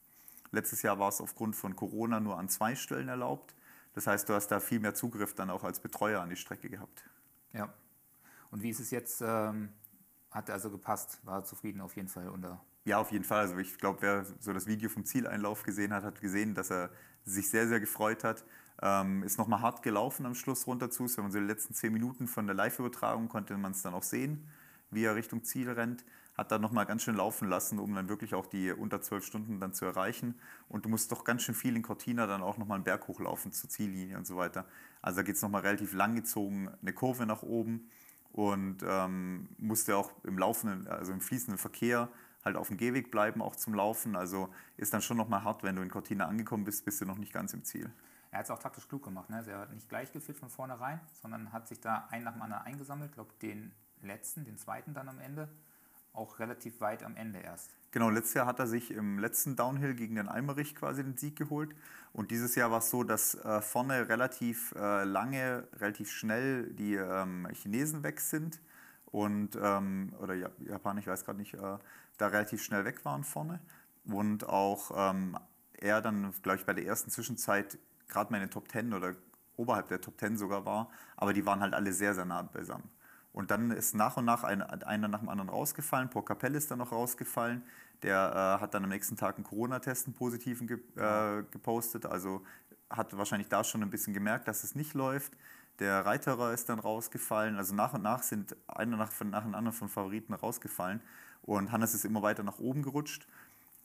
[0.51, 3.55] Letztes Jahr war es aufgrund von Corona nur an zwei Stellen erlaubt.
[3.93, 6.69] Das heißt, du hast da viel mehr Zugriff dann auch als Betreuer an die Strecke
[6.69, 7.03] gehabt.
[7.53, 7.73] Ja.
[8.51, 9.21] Und wie ist es jetzt?
[9.21, 9.69] Ähm,
[10.35, 12.61] hat also gepasst, war zufrieden auf jeden Fall unter.
[12.83, 13.39] Ja, auf jeden Fall.
[13.39, 16.89] Also ich glaube, wer so das Video vom Zieleinlauf gesehen hat, hat gesehen, dass er
[17.23, 18.43] sich sehr, sehr gefreut hat.
[18.81, 21.05] Ähm, ist nochmal hart gelaufen am Schluss runter zu.
[21.05, 24.03] Wenn man so die letzten zehn Minuten von der Live-Übertragung konnte man es dann auch
[24.03, 24.47] sehen,
[24.91, 26.03] wie er Richtung Ziel rennt.
[26.37, 29.61] Hat dann nochmal ganz schön laufen lassen, um dann wirklich auch die unter zwölf Stunden
[29.61, 30.35] dann zu erreichen.
[30.67, 33.53] Und du musst doch ganz schön viel in Cortina dann auch nochmal einen Berg hochlaufen
[33.53, 34.65] zur Ziellinie und so weiter.
[35.01, 37.89] Also da geht es nochmal relativ langgezogen, eine Kurve nach oben
[38.33, 42.09] und ähm, musste auch im laufenden, also im fließenden Verkehr
[42.43, 44.17] halt auf dem Gehweg bleiben, auch zum Laufen.
[44.17, 47.17] Also ist dann schon nochmal hart, wenn du in Cortina angekommen bist, bist du noch
[47.17, 47.89] nicht ganz im Ziel.
[48.35, 49.29] Er hat es auch taktisch klug gemacht.
[49.29, 49.37] Ne?
[49.37, 52.41] Also er hat nicht gleich geführt von vornherein, sondern hat sich da einen nach dem
[52.41, 53.11] anderen eingesammelt.
[53.11, 53.71] Ich glaube, den
[54.01, 55.47] letzten, den zweiten dann am Ende,
[56.11, 57.73] auch relativ weit am Ende erst.
[57.91, 61.37] Genau, letztes Jahr hat er sich im letzten Downhill gegen den Eimerich quasi den Sieg
[61.37, 61.73] geholt.
[62.11, 66.95] Und dieses Jahr war es so, dass äh, vorne relativ äh, lange, relativ schnell die
[66.95, 68.59] ähm, Chinesen weg sind.
[69.05, 71.77] Und, ähm, oder Japaner, ich weiß gerade nicht, äh,
[72.17, 73.61] da relativ schnell weg waren vorne.
[74.03, 75.37] Und auch ähm,
[75.71, 79.15] er dann, glaube ich, bei der ersten Zwischenzeit gerade meine Top 10 oder
[79.57, 82.89] oberhalb der Top 10 sogar war, aber die waren halt alle sehr, sehr nah beisammen.
[83.35, 86.09] Und dann ist nach und nach ein, einer nach dem anderen rausgefallen.
[86.09, 87.63] Por Capell ist dann noch rausgefallen.
[88.01, 92.05] Der äh, hat dann am nächsten Tag einen Corona-Test, einen positiven ge äh, gepostet.
[92.05, 92.43] Also
[92.89, 95.33] hat wahrscheinlich da schon ein bisschen gemerkt, dass es nicht läuft.
[95.79, 97.57] Der Reiterer ist dann rausgefallen.
[97.57, 101.01] Also nach und nach sind einer nach, nach dem anderen von Favoriten rausgefallen.
[101.41, 103.27] Und Hannes ist immer weiter nach oben gerutscht.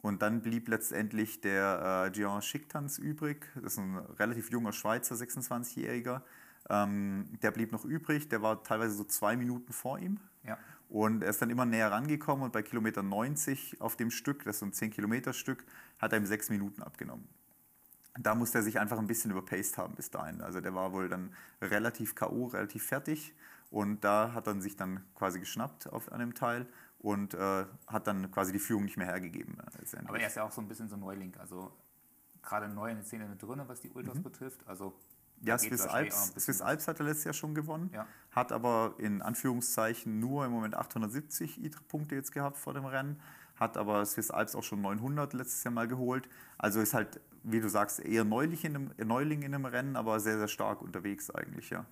[0.02, 3.46] Und dann blieb letztendlich der äh, Gian Schicktanz übrig.
[3.54, 6.22] Das ist ein relativ junger Schweizer, 26-Jähriger.
[6.68, 8.28] Ähm, der blieb noch übrig.
[8.28, 10.18] Der war teilweise so zwei Minuten vor ihm.
[10.44, 10.58] Ja.
[10.88, 14.56] Und er ist dann immer näher rangekommen und bei Kilometer 90 auf dem Stück, das
[14.56, 15.64] ist so ein 10-Kilometer-Stück,
[15.98, 17.28] hat er ihm sechs Minuten abgenommen.
[18.18, 20.40] Da musste er sich einfach ein bisschen überpaced haben bis dahin.
[20.40, 21.32] Also der war wohl dann
[21.62, 23.34] relativ K.O., relativ fertig.
[23.70, 26.66] Und da hat er sich dann quasi geschnappt auf einem Teil
[27.00, 29.56] und äh, hat dann quasi die Führung nicht mehr hergegeben.
[29.58, 31.72] Äh, Aber er ist ja auch so ein bisschen so ein Neuling, also
[32.42, 34.22] gerade neu in der Szene mit drin, was die Ultras mhm.
[34.22, 34.66] betrifft.
[34.66, 34.94] Also
[35.42, 38.06] ja, Swiss Alps, Swiss Alps hat er letztes Jahr schon gewonnen, ja.
[38.30, 43.18] hat aber in Anführungszeichen nur im Moment 870 ITRA-Punkte jetzt gehabt vor dem Rennen,
[43.56, 46.28] hat aber Swiss Alps auch schon 900 letztes Jahr mal geholt.
[46.58, 50.20] Also ist halt, wie du sagst, eher Neuling in einem, Neuling in einem Rennen, aber
[50.20, 51.86] sehr, sehr stark unterwegs eigentlich, ja.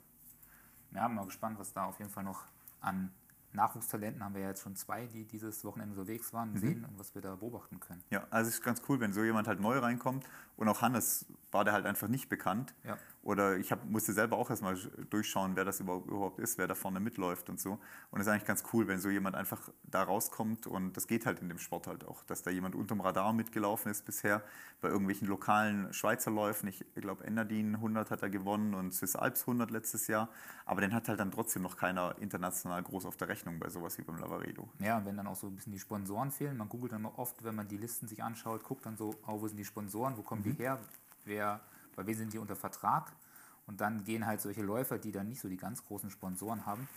[0.90, 2.44] Ja, mal gespannt, was da auf jeden Fall noch
[2.82, 3.10] an
[3.52, 6.58] Nachwuchstalenten haben wir ja jetzt schon zwei, die dieses Wochenende unterwegs waren, mhm.
[6.58, 8.02] sehen und was wir da beobachten können.
[8.10, 10.24] Ja, also es ist ganz cool, wenn so jemand halt neu reinkommt
[10.56, 12.74] und auch Hannes war der halt einfach nicht bekannt.
[12.84, 12.98] Ja.
[13.28, 14.74] Oder ich hab, musste selber auch erstmal
[15.10, 17.72] durchschauen, wer das überhaupt ist, wer da vorne mitläuft und so.
[18.10, 21.26] Und es ist eigentlich ganz cool, wenn so jemand einfach da rauskommt und das geht
[21.26, 24.42] halt in dem Sport halt auch, dass da jemand unterm Radar mitgelaufen ist bisher
[24.80, 26.70] bei irgendwelchen lokalen Schweizer Läufen.
[26.70, 30.30] Ich glaube, Engadin 100 hat er gewonnen und Swiss Alps 100 letztes Jahr.
[30.64, 33.98] Aber den hat halt dann trotzdem noch keiner international groß auf der Rechnung bei sowas
[33.98, 34.70] wie beim Lavaredo.
[34.78, 36.56] Ja, wenn dann auch so ein bisschen die Sponsoren fehlen.
[36.56, 39.46] Man googelt dann oft, wenn man die Listen sich anschaut, guckt dann so, oh, wo
[39.48, 40.56] sind die Sponsoren, wo kommen mhm.
[40.56, 40.78] die her,
[41.26, 41.60] wer,
[41.98, 43.12] bei wem sind die unter Vertrag.
[43.66, 46.88] Und dann gehen halt solche Läufer, die dann nicht so die ganz großen Sponsoren haben,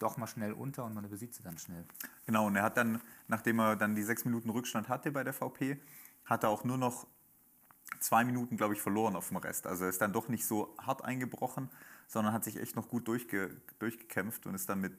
[0.00, 1.84] doch mal schnell unter und man übersieht sie dann schnell.
[2.24, 5.34] Genau, und er hat dann, nachdem er dann die sechs Minuten Rückstand hatte bei der
[5.34, 5.78] VP,
[6.24, 7.06] hat er auch nur noch
[8.00, 9.66] zwei Minuten, glaube ich, verloren auf dem Rest.
[9.66, 11.68] Also er ist dann doch nicht so hart eingebrochen,
[12.06, 14.98] sondern hat sich echt noch gut durchge durchgekämpft und ist dann mit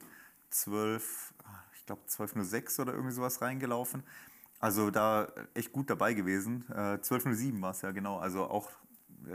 [0.50, 1.34] 12,
[1.74, 4.04] ich glaube 12.06 oder irgendwie sowas reingelaufen.
[4.60, 6.64] Also da echt gut dabei gewesen.
[6.70, 8.18] Äh, 12.07 war es ja genau.
[8.18, 8.70] Also auch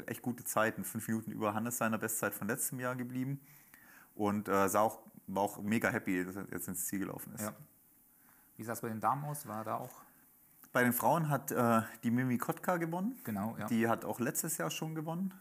[0.08, 0.84] echt gute Zeiten.
[0.84, 3.40] Fünf Minuten über Hannes seiner Bestzeit von letztem Jahr geblieben.
[4.16, 7.42] Und äh, sah auch, war auch mega happy, dass er jetzt ins Ziel gelaufen ist.
[7.42, 7.54] Ja.
[8.58, 9.48] Wie sah es bei den Damen aus?
[9.48, 10.04] War da auch
[10.72, 13.20] Bei den Frauen hat äh, die Mimi Kotka gewonnen.
[13.24, 13.68] Genau, ja.
[13.68, 15.34] Die hat auch letztes Jahr schon gewonnen.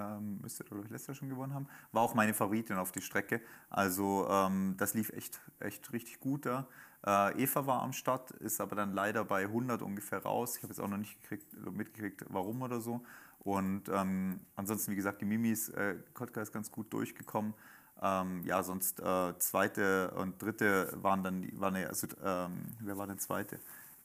[0.00, 1.68] Ähm, müsste, glaube letztes Jahr schon gewonnen haben.
[1.92, 3.40] War auch meine Favoritin auf die Strecke.
[3.68, 6.66] Also ähm, das lief echt, echt richtig gut da.
[7.06, 10.56] Äh, Eva war am Start, ist aber dann leider bei 100 ungefähr raus.
[10.56, 13.02] Ich habe jetzt auch noch nicht gekriegt, mitgekriegt, warum oder so.
[13.40, 17.54] Und ähm, ansonsten, wie gesagt, die Mimis, äh, Kotka ist ganz gut durchgekommen.
[18.02, 23.18] Ähm, ja, sonst äh, zweite und dritte waren dann, waren also, ähm, wer war denn
[23.18, 23.60] zweite?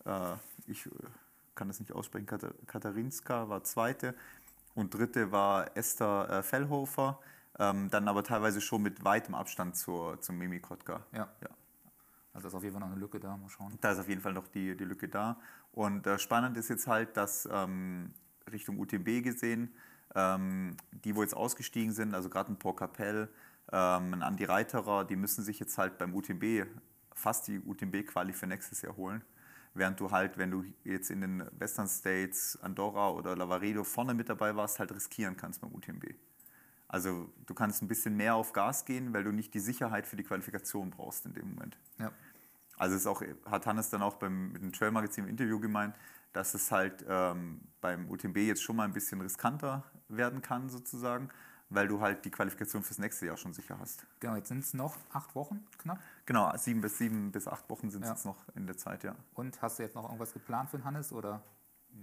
[0.05, 0.36] Äh,
[0.67, 0.89] ich äh,
[1.53, 4.15] kann das nicht aussprechen, Kat Katharinska war zweite
[4.76, 7.20] und dritte war Esther äh, Fellhofer,
[7.58, 11.06] ähm, dann aber teilweise schon mit weitem Abstand zur, zum Mimi Kotka.
[11.14, 11.30] Ja.
[11.42, 11.50] ja.
[12.34, 13.78] Also ist auf jeden Fall noch eine Lücke da, mal schauen.
[13.80, 15.40] Da ist auf jeden Fall noch die, die Lücke da.
[15.72, 18.14] Und äh, spannend ist jetzt halt, dass ähm,
[18.52, 19.74] Richtung UTMB gesehen,
[20.14, 23.30] ähm, die, wo jetzt ausgestiegen sind, also gerade ein Port Capell,
[23.72, 26.68] ähm, ein Andi Reiterer, die müssen sich jetzt halt beim UTMB
[27.14, 29.24] fast die UTMB-Quali für nächstes Jahr holen.
[29.76, 34.30] Während du halt, wenn du jetzt in den Western States, Andorra oder Lavaredo vorne mit
[34.30, 36.06] dabei warst, halt riskieren kannst beim UTMB.
[36.88, 40.16] Also du kannst ein bisschen mehr auf Gas gehen, weil du nicht die Sicherheit für
[40.16, 41.78] die Qualifikation brauchst in dem Moment.
[42.00, 42.12] Ja.
[42.78, 45.96] Also es auch, hat Hannes dann auch beim, mit dem Trail Magazin im Interview gemeint,
[46.32, 51.30] dass es halt ähm, beim UTMB jetzt schon mal ein bisschen riskanter werden kann sozusagen,
[51.69, 54.06] weil du halt die Qualifikation fürs nächste Jahr schon sicher hast.
[54.19, 55.99] Genau, jetzt sind es noch acht Wochen knapp.
[56.25, 58.13] Genau, sieben bis sieben bis acht Wochen sind es ja.
[58.13, 59.15] jetzt noch in der Zeit, ja.
[59.34, 61.41] Und hast du jetzt noch irgendwas geplant für den Hannes oder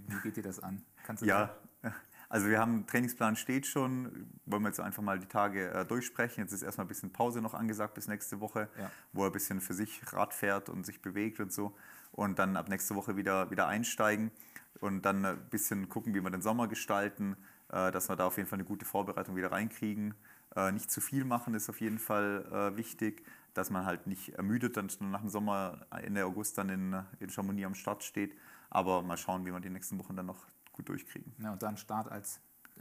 [0.09, 0.83] wie geht dir das an?
[1.05, 1.51] Kannst du ja,
[1.83, 1.95] sagen?
[2.29, 6.43] also wir haben, Trainingsplan steht schon, wollen wir jetzt einfach mal die Tage äh, durchsprechen.
[6.43, 8.91] Jetzt ist erstmal ein bisschen Pause noch angesagt bis nächste Woche, ja.
[9.13, 11.77] wo er ein bisschen für sich Rad fährt und sich bewegt und so.
[12.11, 14.33] Und dann ab nächste Woche wieder, wieder einsteigen
[14.81, 18.37] und dann ein bisschen gucken, wie wir den Sommer gestalten äh, dass wir da auf
[18.37, 20.15] jeden Fall eine gute Vorbereitung wieder reinkriegen.
[20.55, 24.31] Äh, nicht zu viel machen ist auf jeden Fall äh, wichtig, dass man halt nicht
[24.31, 28.37] ermüdet dann nach dem Sommer Ende August dann in, in Chamonix am Start steht.
[28.71, 31.35] Aber mal schauen, wie wir die nächsten Wochen dann noch gut durchkriegen.
[31.39, 32.41] Ja, und dann Start als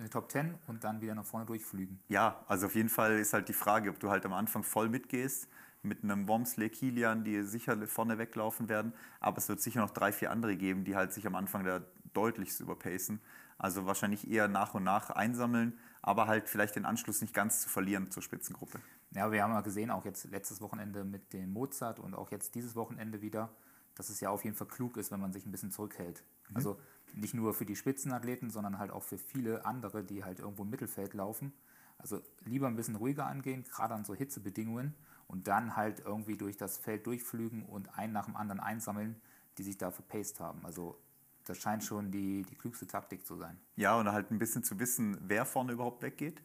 [0.10, 2.00] Top 10 und dann wieder nach vorne durchflügen.
[2.08, 4.90] Ja, also auf jeden Fall ist halt die Frage, ob du halt am Anfang voll
[4.90, 5.48] mitgehst
[5.84, 8.94] mit einem Wormsley Kilian, die sicher vorne weglaufen werden.
[9.20, 11.82] Aber es wird sicher noch drei, vier andere geben, die halt sich am Anfang da
[12.14, 13.22] deutlichst überpacen.
[13.58, 17.70] Also wahrscheinlich eher nach und nach einsammeln, aber halt vielleicht den Anschluss nicht ganz zu
[17.70, 18.80] verlieren zur Spitzengruppe.
[19.12, 22.56] Ja, wir haben ja gesehen, auch jetzt letztes Wochenende mit dem Mozart und auch jetzt
[22.56, 23.54] dieses Wochenende wieder,
[23.96, 26.24] dass es ja auf jeden Fall klug ist, wenn man sich ein bisschen zurückhält.
[26.50, 26.56] Mhm.
[26.56, 26.80] Also
[27.14, 30.70] nicht nur für die Spitzenathleten, sondern halt auch für viele andere, die halt irgendwo im
[30.70, 31.54] Mittelfeld laufen.
[31.98, 34.96] Also lieber ein bisschen ruhiger angehen, gerade an so Hitzebedingungen
[35.28, 39.22] und dann halt irgendwie durch das Feld durchflügen und einen nach dem anderen einsammeln,
[39.58, 40.66] die sich da verpaced haben.
[40.66, 40.98] Also
[41.46, 43.58] das scheint schon die, die klügste Taktik zu sein.
[43.76, 46.42] Ja, und halt ein bisschen zu wissen, wer vorne überhaupt weggeht,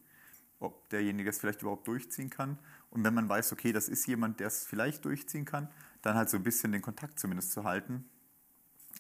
[0.59, 2.59] ob derjenige es vielleicht überhaupt durchziehen kann.
[2.91, 5.69] Und wenn man weiß, okay, das ist jemand, der es vielleicht durchziehen kann,
[6.03, 8.09] dann halt so ein bisschen den Kontakt zumindest zu halten.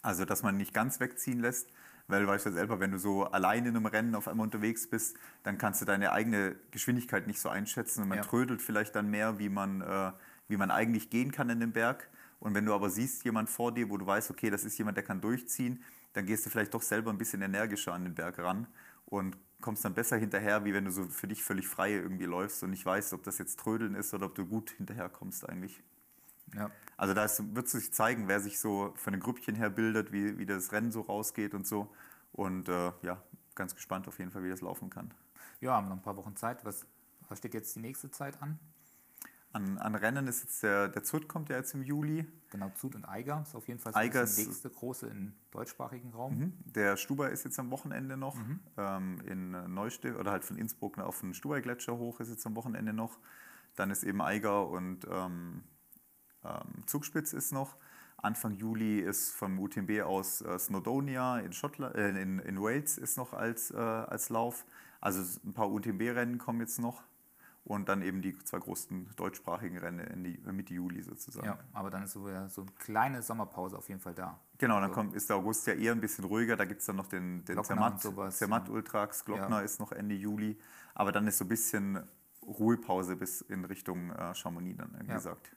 [0.03, 1.69] Also, dass man nicht ganz wegziehen lässt,
[2.09, 4.89] weil du weißt ja selber, wenn du so alleine in einem Rennen auf einmal unterwegs
[4.89, 8.25] bist, dann kannst du deine eigene Geschwindigkeit nicht so einschätzen und man ja.
[8.25, 10.13] trödelt vielleicht dann mehr, wie man, äh,
[10.49, 12.09] wie man eigentlich gehen kann in den Berg.
[12.38, 14.96] Und wenn du aber siehst, jemand vor dir, wo du weißt, okay, das ist jemand,
[14.96, 18.38] der kann durchziehen, dann gehst du vielleicht doch selber ein bisschen energischer an den Berg
[18.38, 18.66] ran
[19.07, 22.62] und kommst dann besser hinterher, wie wenn du so für dich völlig frei irgendwie läufst
[22.62, 25.83] und nicht weißt, ob das jetzt Trödeln ist oder ob du gut hinterherkommst eigentlich.
[26.55, 26.70] Ja.
[26.96, 30.46] Also da wird sich zeigen, wer sich so von den Grüppchen her bildet, wie, wie
[30.46, 31.92] das Rennen so rausgeht und so.
[32.33, 33.22] Und äh, ja,
[33.55, 35.12] ganz gespannt auf jeden Fall, wie das laufen kann.
[35.61, 36.64] Ja, haben noch ein paar Wochen Zeit.
[36.64, 36.87] Was,
[37.29, 38.59] was steht jetzt die nächste Zeit an?
[39.57, 42.27] An, an Rennen ist jetzt der, der Zut kommt ja jetzt im Juli.
[42.51, 46.38] Genau, Zut und Eiger ist auf jeden Fall Eiger das nächste große im deutschsprachigen Raum.
[46.38, 46.53] Mhm.
[46.66, 48.61] Der Stuber ist jetzt am Wochenende noch mhm.
[48.77, 52.92] ähm, in Neustift oder halt von Innsbruck auf den Stuber-Gletscher hoch ist jetzt am Wochenende
[52.92, 53.19] noch.
[53.77, 55.62] Dann ist eben Eiger und ähm,
[56.45, 57.77] ähm, Zugspitz ist noch.
[58.19, 63.16] Anfang Juli ist vom UTMB aus äh, Snowdonia in, Schottland, äh, in, in Wales ist
[63.16, 64.66] noch als, äh, als Lauf.
[65.01, 67.03] Also ein paar UTMB-Rennen kommen jetzt noch
[67.66, 71.46] und dann eben die zwei großen deutschsprachigen Rennen Ende, Mitte Juli sozusagen.
[71.46, 74.38] Ja, aber dann ist so, ja, so eine kleine Sommerpause auf jeden Fall da.
[74.59, 76.87] Genau, dann also, kommt, ist der August ja eher ein bisschen ruhiger, da gibt es
[76.87, 78.00] dann noch den, den Zermatt,
[78.31, 79.61] Zermatt Ultrax, Glockner ja.
[79.61, 80.57] ist noch Ende Juli,
[80.94, 81.98] aber dann ist so ein bisschen
[82.42, 85.14] Ruhepause bis in Richtung äh, Chamonix dann ja.
[85.14, 85.50] gesagt.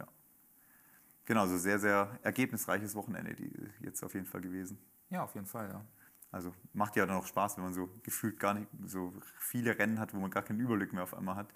[0.00, 0.06] Ja.
[1.26, 4.78] Genau, so sehr, sehr ergebnisreiches Wochenende die, jetzt auf jeden Fall gewesen.
[5.10, 5.84] Ja, auf jeden Fall, ja.
[6.34, 10.00] Also macht ja dann auch Spaß, wenn man so gefühlt gar nicht so viele Rennen
[10.00, 11.46] hat, wo man gar keinen Überblick mehr auf einmal hat.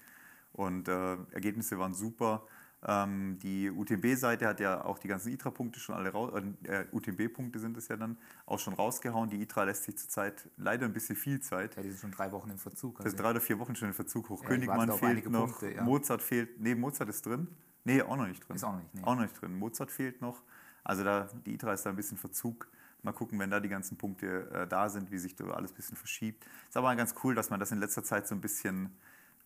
[0.52, 2.46] Und äh, Ergebnisse waren super.
[2.86, 7.76] Ähm, die UTMB-Seite hat ja auch die ganzen ITRA-Punkte schon alle raus, äh, UTMB-Punkte sind
[7.76, 9.28] es ja dann auch schon rausgehauen.
[9.28, 11.74] Die ITRA lässt sich zurzeit leider ein bisschen viel Zeit.
[11.74, 13.00] Ja, die sind schon drei Wochen im Verzug.
[13.00, 14.28] Also das ist drei oder vier Wochen schon im Verzug.
[14.28, 15.82] Hochkönigmann ja, fehlt noch, Punkte, ja.
[15.82, 17.48] Mozart fehlt, nee, Mozart ist drin.
[17.82, 18.54] Nee, auch noch nicht drin.
[18.54, 19.02] Ist auch noch nicht, nee.
[19.02, 19.58] Auch noch nicht drin.
[19.58, 20.44] Mozart fehlt noch.
[20.84, 22.68] Also da, die ITRA ist da ein bisschen Verzug.
[23.08, 25.76] Mal gucken, wenn da die ganzen Punkte äh, da sind, wie sich da alles ein
[25.76, 26.44] bisschen verschiebt.
[26.68, 28.94] Ist aber ganz cool, dass man das in letzter Zeit so ein bisschen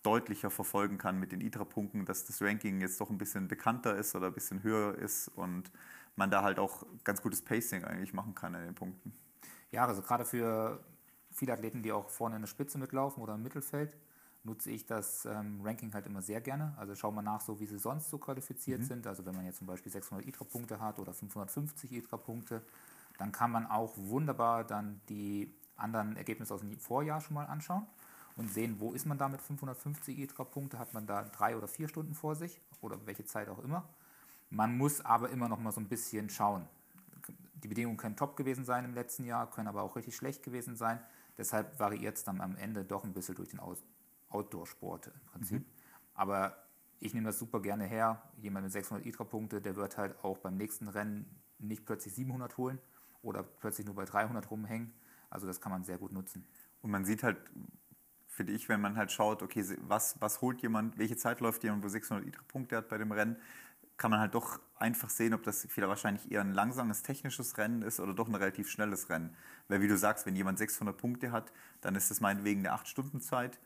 [0.03, 4.16] deutlicher verfolgen kann mit den ITRA-Punkten, dass das Ranking jetzt doch ein bisschen bekannter ist
[4.16, 5.70] oder ein bisschen höher ist und
[6.16, 9.12] man da halt auch ganz gutes Pacing eigentlich machen kann in den Punkten.
[9.70, 10.85] Ja, also gerade für
[11.31, 13.96] viele Athleten, die auch vorne in der Spitze mitlaufen oder im Mittelfeld,
[14.42, 16.75] nutze ich das ähm, Ranking halt immer sehr gerne.
[16.79, 18.87] Also schau mal nach, so wie sie sonst so qualifiziert mhm.
[18.87, 19.07] sind.
[19.07, 22.62] Also wenn man jetzt zum Beispiel 600 ITRA-Punkte hat oder 550 ITRA-Punkte,
[23.23, 27.87] dann kann man auch wunderbar dann die anderen Ergebnisse aus dem Vorjahr schon mal anschauen
[28.35, 31.87] und sehen, wo ist man da mit 550 ITRA-Punkte, hat man da drei oder vier
[31.87, 33.89] Stunden vor sich oder welche Zeit auch immer.
[34.51, 36.67] Man muss aber immer noch mal so ein bisschen schauen.
[37.63, 40.75] Die Bedingungen können top gewesen sein im letzten Jahr, können aber auch richtig schlecht gewesen
[40.75, 40.99] sein.
[41.39, 43.61] Deshalb variiert es dann am Ende doch ein bisschen durch den
[44.31, 45.61] Outdoor-Sport im Prinzip.
[45.61, 45.73] Mhm.
[46.15, 46.57] Aber
[46.99, 48.21] ich nehme das super gerne her.
[48.39, 52.81] Jemand mit 600 ITRA-Punkte, der wird halt auch beim nächsten Rennen nicht plötzlich 700 holen
[53.23, 54.93] oder plötzlich nur bei 300 rumhängen.
[55.31, 56.47] Also das kann man sehr gut nutzen.
[56.83, 57.39] Und man sieht halt,
[58.29, 61.85] finde ich, wenn man halt schaut, okay, was, was holt jemand, welche Zeit läuft jemand,
[61.85, 63.37] wo 600 ITRA-Punkte hat bei dem Rennen,
[63.97, 67.83] kann man halt doch einfach sehen, ob das vielleicht wahrscheinlich eher ein langsames technisches Rennen
[67.83, 69.37] ist oder doch ein relativ schnelles Rennen.
[69.69, 73.61] Weil wie du sagst, wenn jemand 600 Punkte hat, dann ist das meinetwegen eine 8-Stunden-Zeit.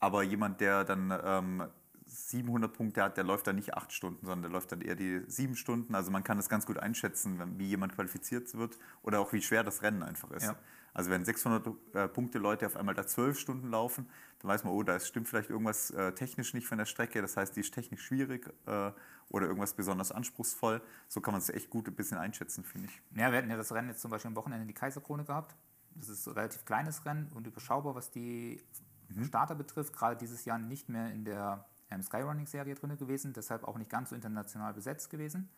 [0.00, 1.68] Aber jemand, der dann ähm,
[2.06, 5.22] 700 Punkte hat, der läuft dann nicht 8 Stunden, sondern der läuft dann eher die
[5.26, 5.94] 7 Stunden.
[5.94, 9.64] Also man kann das ganz gut einschätzen, wie jemand qualifiziert wird oder auch wie schwer
[9.64, 10.44] das Rennen einfach ist.
[10.44, 10.56] Ja.
[10.94, 14.72] Also wenn 600 äh, Punkte Leute auf einmal da 12 Stunden laufen, dann weiß man,
[14.72, 17.20] oh, da stimmt vielleicht irgendwas äh, technisch nicht von der Strecke.
[17.20, 18.92] Das heißt, die ist technisch schwierig äh,
[19.28, 20.80] oder irgendwas besonders anspruchsvoll.
[21.08, 23.02] So kann man es echt gut ein bisschen einschätzen, finde ich.
[23.18, 25.54] Ja, wir hatten ja das Rennen jetzt zum Beispiel am Wochenende in die Kaiserkrone gehabt.
[25.94, 28.62] Das ist ein relativ kleines Rennen und überschaubar, was die
[29.08, 29.24] mhm.
[29.24, 29.94] Starter betrifft.
[29.94, 34.10] Gerade dieses Jahr nicht mehr in der ähm, Skyrunning-Serie drin gewesen, deshalb auch nicht ganz
[34.10, 35.48] so international besetzt gewesen.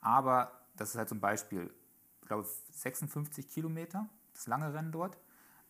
[0.00, 1.72] Aber das ist halt zum Beispiel,
[2.22, 5.18] ich glaube, 56 Kilometer, das lange Rennen dort,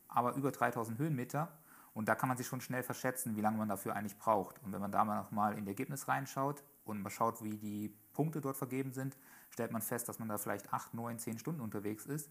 [0.08, 1.52] aber über 3000 Höhenmeter.
[1.94, 4.62] Und da kann man sich schon schnell verschätzen, wie lange man dafür eigentlich braucht.
[4.62, 7.96] Und wenn man da mal nochmal in die Ergebnis reinschaut und mal schaut, wie die
[8.12, 9.16] Punkte dort vergeben sind,
[9.48, 12.30] stellt man fest, dass man da vielleicht 8, 9, 10 Stunden unterwegs ist.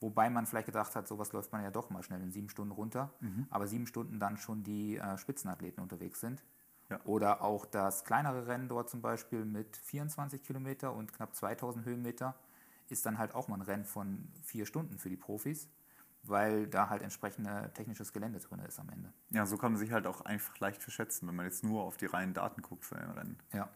[0.00, 2.72] Wobei man vielleicht gedacht hat, sowas läuft man ja doch mal schnell in sieben Stunden
[2.72, 3.46] runter, mhm.
[3.50, 6.42] aber sieben Stunden dann schon die äh, Spitzenathleten unterwegs sind.
[6.92, 7.00] Ja.
[7.04, 12.34] Oder auch das kleinere Rennen dort zum Beispiel mit 24 Kilometer und knapp 2000 Höhenmeter
[12.90, 15.68] ist dann halt auch mal ein Rennen von vier Stunden für die Profis,
[16.22, 19.10] weil da halt entsprechend technisches Gelände drin ist am Ende.
[19.30, 21.96] Ja, so kann man sich halt auch einfach leicht verschätzen, wenn man jetzt nur auf
[21.96, 23.38] die reinen Daten guckt für ein Rennen.
[23.54, 23.70] Ja.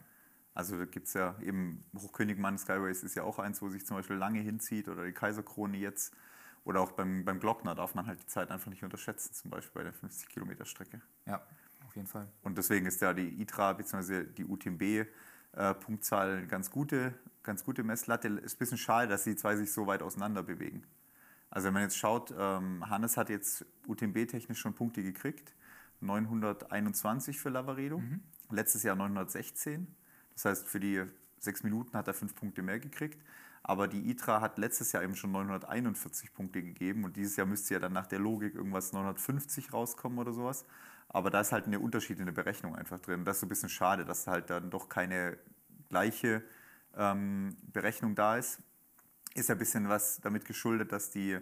[0.53, 3.97] Also da gibt es ja eben Hochkönigmann Skyways ist ja auch eins, wo sich zum
[3.97, 6.15] Beispiel lange hinzieht oder die Kaiserkrone jetzt.
[6.63, 9.71] Oder auch beim, beim Glockner darf man halt die Zeit einfach nicht unterschätzen, zum Beispiel
[9.73, 11.01] bei der 50 Kilometer Strecke.
[11.25, 11.56] Ja, auf
[11.97, 12.27] jeden Fall.
[12.43, 14.23] Und deswegen ist ja die ITRA bzw.
[14.23, 15.75] die UTMB äh,
[16.11, 18.27] eine ganz gute, ganz gute Messlatte.
[18.29, 20.83] Ist ein bisschen schade, dass die zwei sich so weit auseinander bewegen.
[21.49, 25.53] Also wenn man jetzt schaut, ähm, Hannes hat jetzt UTMB-technisch schon Punkte gekriegt.
[25.99, 28.21] 921 für Lavaredo, mhm.
[28.51, 29.87] letztes Jahr 916.
[30.35, 31.03] Das heißt, für die
[31.39, 33.23] sechs Minuten hat er fünf Punkte mehr gekriegt.
[33.63, 37.73] Aber die ITRA hat letztes Jahr eben schon 941 Punkte gegeben und dieses Jahr müsste
[37.73, 40.65] ja dann nach der Logik irgendwas 950 rauskommen oder sowas.
[41.09, 43.25] Aber da ist halt eine Unterschied in der Berechnung einfach drin.
[43.25, 45.37] Das ist so ein bisschen schade, dass halt dann doch keine
[45.89, 46.43] gleiche
[46.95, 48.59] ähm, Berechnung da ist.
[49.33, 51.39] Ist ja ein bisschen was damit geschuldet, dass die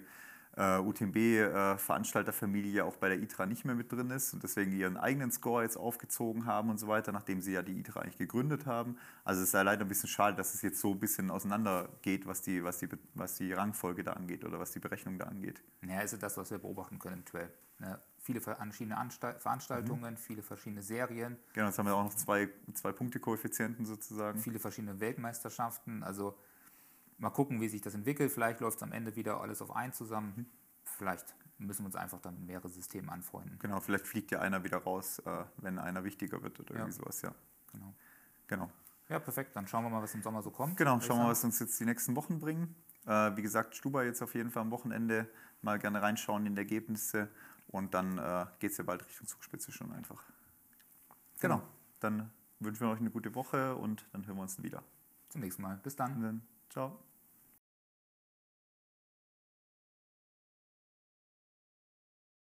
[0.57, 4.97] äh, UTMB-Veranstalterfamilie äh, auch bei der ITRA nicht mehr mit drin ist und deswegen ihren
[4.97, 8.65] eigenen Score jetzt aufgezogen haben und so weiter, nachdem sie ja die ITRA eigentlich gegründet
[8.65, 8.97] haben.
[9.23, 11.89] Also es ist ja leider ein bisschen schade, dass es jetzt so ein bisschen auseinander
[12.01, 15.25] geht, was die, was die, was die Rangfolge da angeht oder was die Berechnung da
[15.25, 15.61] angeht.
[15.87, 17.51] Ja, ist das, was wir beobachten können im Trail.
[17.79, 20.17] Ja, viele verschiedene Anstalt Veranstaltungen, mhm.
[20.17, 21.37] viele verschiedene Serien.
[21.53, 24.39] Genau, jetzt haben wir auch noch zwei, zwei Punkte-Koeffizienten sozusagen.
[24.39, 26.37] Viele verschiedene Weltmeisterschaften, also
[27.17, 28.31] Mal gucken, wie sich das entwickelt.
[28.31, 30.33] Vielleicht läuft es am Ende wieder alles auf ein zusammen.
[30.35, 30.45] Mhm.
[30.83, 33.57] Vielleicht müssen wir uns einfach dann mit mehreren Systemen anfreunden.
[33.59, 36.81] Genau, vielleicht fliegt ja einer wieder raus, äh, wenn einer wichtiger wird oder ja.
[36.81, 37.33] irgendwie sowas, ja.
[37.71, 37.93] Genau.
[38.47, 38.71] Genau.
[39.09, 39.55] Ja, perfekt.
[39.55, 40.77] Dann schauen wir mal, was im Sommer so kommt.
[40.77, 42.75] Genau, schauen wir mal, was uns jetzt die nächsten Wochen bringen.
[43.05, 45.29] Äh, wie gesagt, Stuba jetzt auf jeden Fall am Wochenende
[45.61, 47.29] mal gerne reinschauen in die Ergebnisse
[47.67, 50.23] und dann äh, geht es ja bald Richtung Zugspitze schon einfach.
[51.39, 51.57] Genau.
[51.57, 51.67] genau.
[51.99, 54.83] Dann wünschen wir euch eine gute Woche und dann hören wir uns wieder.
[55.29, 55.77] Zum nächsten Mal.
[55.83, 56.21] Bis dann.
[56.21, 56.99] dann ciao.